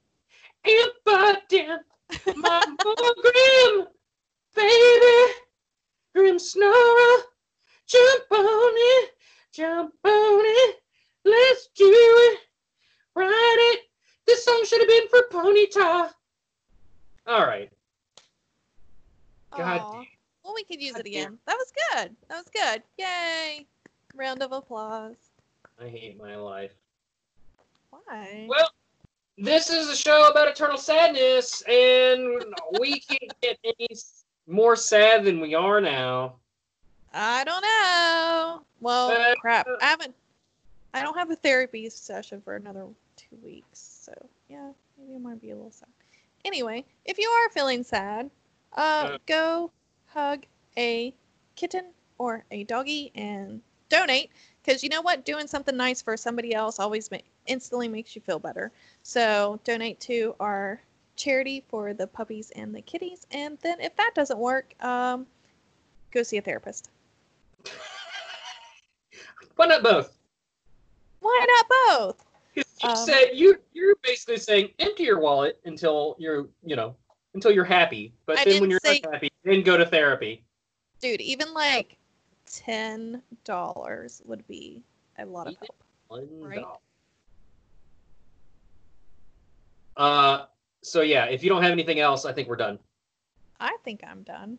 [0.64, 1.80] And butt down.
[2.36, 2.76] My
[3.22, 3.88] Grim.
[4.54, 5.32] Baby.
[6.14, 7.22] Grim Snorer.
[7.86, 9.10] Jump on it.
[9.52, 10.82] Jump on it.
[11.24, 12.40] Let's do it.
[13.14, 13.80] Ride it.
[14.26, 16.12] This song should have been for Ponyta.
[17.26, 17.70] All right.
[19.56, 20.06] God damn.
[20.44, 21.22] Well, we could use God it damn.
[21.22, 21.38] again.
[21.46, 22.16] That was good.
[22.28, 22.82] That was good.
[22.98, 23.66] Yay!
[24.14, 25.16] Round of applause.
[25.80, 26.72] I hate my life.
[27.90, 28.46] Why?
[28.48, 28.70] Well,
[29.38, 32.44] this is a show about eternal sadness, and
[32.78, 33.88] we can't get any
[34.46, 36.36] more sad than we are now.
[37.14, 38.62] I don't know.
[38.80, 39.66] Well, Uh, crap.
[39.80, 40.14] I haven't.
[40.94, 42.86] I don't have a therapy session for another
[43.16, 44.12] two weeks, so
[44.48, 45.88] yeah, maybe I might be a little sad.
[46.44, 48.30] Anyway, if you are feeling sad,
[48.76, 49.18] uh, Uh.
[49.26, 49.70] go
[50.06, 50.44] hug
[50.76, 51.14] a
[51.56, 51.86] kitten
[52.18, 54.30] or a doggy and donate.
[54.62, 58.22] Because you know what, doing something nice for somebody else always ma- instantly makes you
[58.22, 58.70] feel better.
[59.02, 60.80] So donate to our
[61.16, 65.26] charity for the puppies and the kitties, and then if that doesn't work, um,
[66.12, 66.90] go see a therapist.
[69.56, 70.16] Why not both?
[71.20, 72.24] Why not both?
[72.54, 76.96] You Um, said you you're basically saying empty your wallet until you're you know
[77.34, 80.44] until you're happy, but I then when you're say- not happy, then go to therapy.
[81.00, 81.96] Dude, even like
[82.46, 84.82] ten dollars would be
[85.18, 85.82] a lot of help.
[86.08, 86.60] One Right.
[86.60, 86.78] dollar.
[89.96, 90.46] Uh,
[90.82, 92.78] so yeah, if you don't have anything else, I think we're done.
[93.60, 94.58] I think I'm done.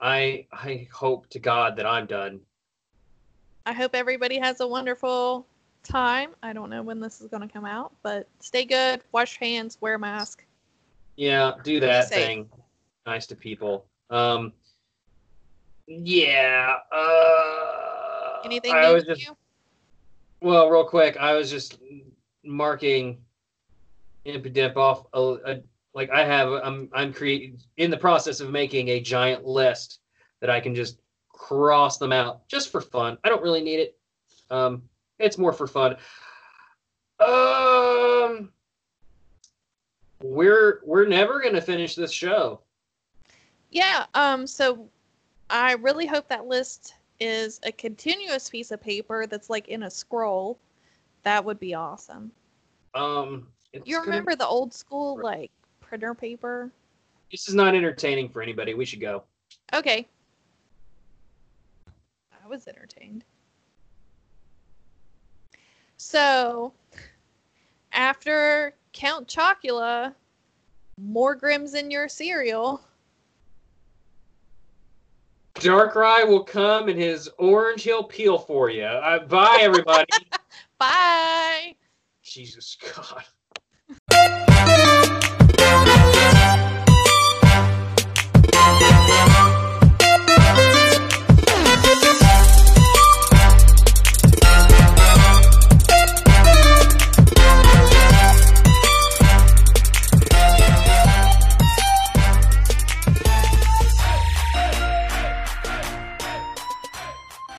[0.00, 2.40] I I hope to God that I'm done.
[3.66, 5.46] I hope everybody has a wonderful
[5.82, 6.30] time.
[6.42, 9.48] I don't know when this is going to come out, but stay good, wash your
[9.48, 10.44] hands, wear a mask.
[11.18, 12.48] Yeah, do that thing.
[13.04, 13.86] Nice to people.
[14.08, 14.52] Um.
[15.88, 16.76] Yeah.
[16.92, 18.38] Uh.
[18.44, 19.36] Anything I was just you?
[20.40, 21.16] well, real quick.
[21.16, 21.80] I was just
[22.44, 23.18] marking
[24.26, 25.06] Impidimp off.
[25.12, 25.62] A, a,
[25.92, 26.52] like I have.
[26.52, 29.98] I'm I'm creating in the process of making a giant list
[30.38, 31.00] that I can just
[31.32, 33.18] cross them out just for fun.
[33.24, 33.98] I don't really need it.
[34.50, 34.82] Um,
[35.18, 35.96] it's more for fun.
[37.18, 38.52] Um,
[40.22, 42.60] we're we're never gonna finish this show.
[43.70, 44.88] Yeah, um so
[45.50, 49.90] I really hope that list is a continuous piece of paper that's like in a
[49.90, 50.58] scroll.
[51.24, 52.30] That would be awesome.
[52.94, 55.50] Um, You gonna- remember the old school like
[55.80, 56.70] printer paper?
[57.30, 58.72] this is not entertaining for anybody.
[58.74, 59.24] We should go.
[59.74, 60.06] Okay.
[62.32, 63.24] I was entertained.
[65.98, 66.72] So,
[67.92, 70.12] after Count Chocula,
[71.00, 72.80] more Grims in your cereal.
[75.54, 78.82] Darkrai will come and his orange he'll peel for you.
[78.82, 80.10] Uh, bye, everybody.
[80.80, 81.76] Bye.
[82.24, 83.22] Jesus God.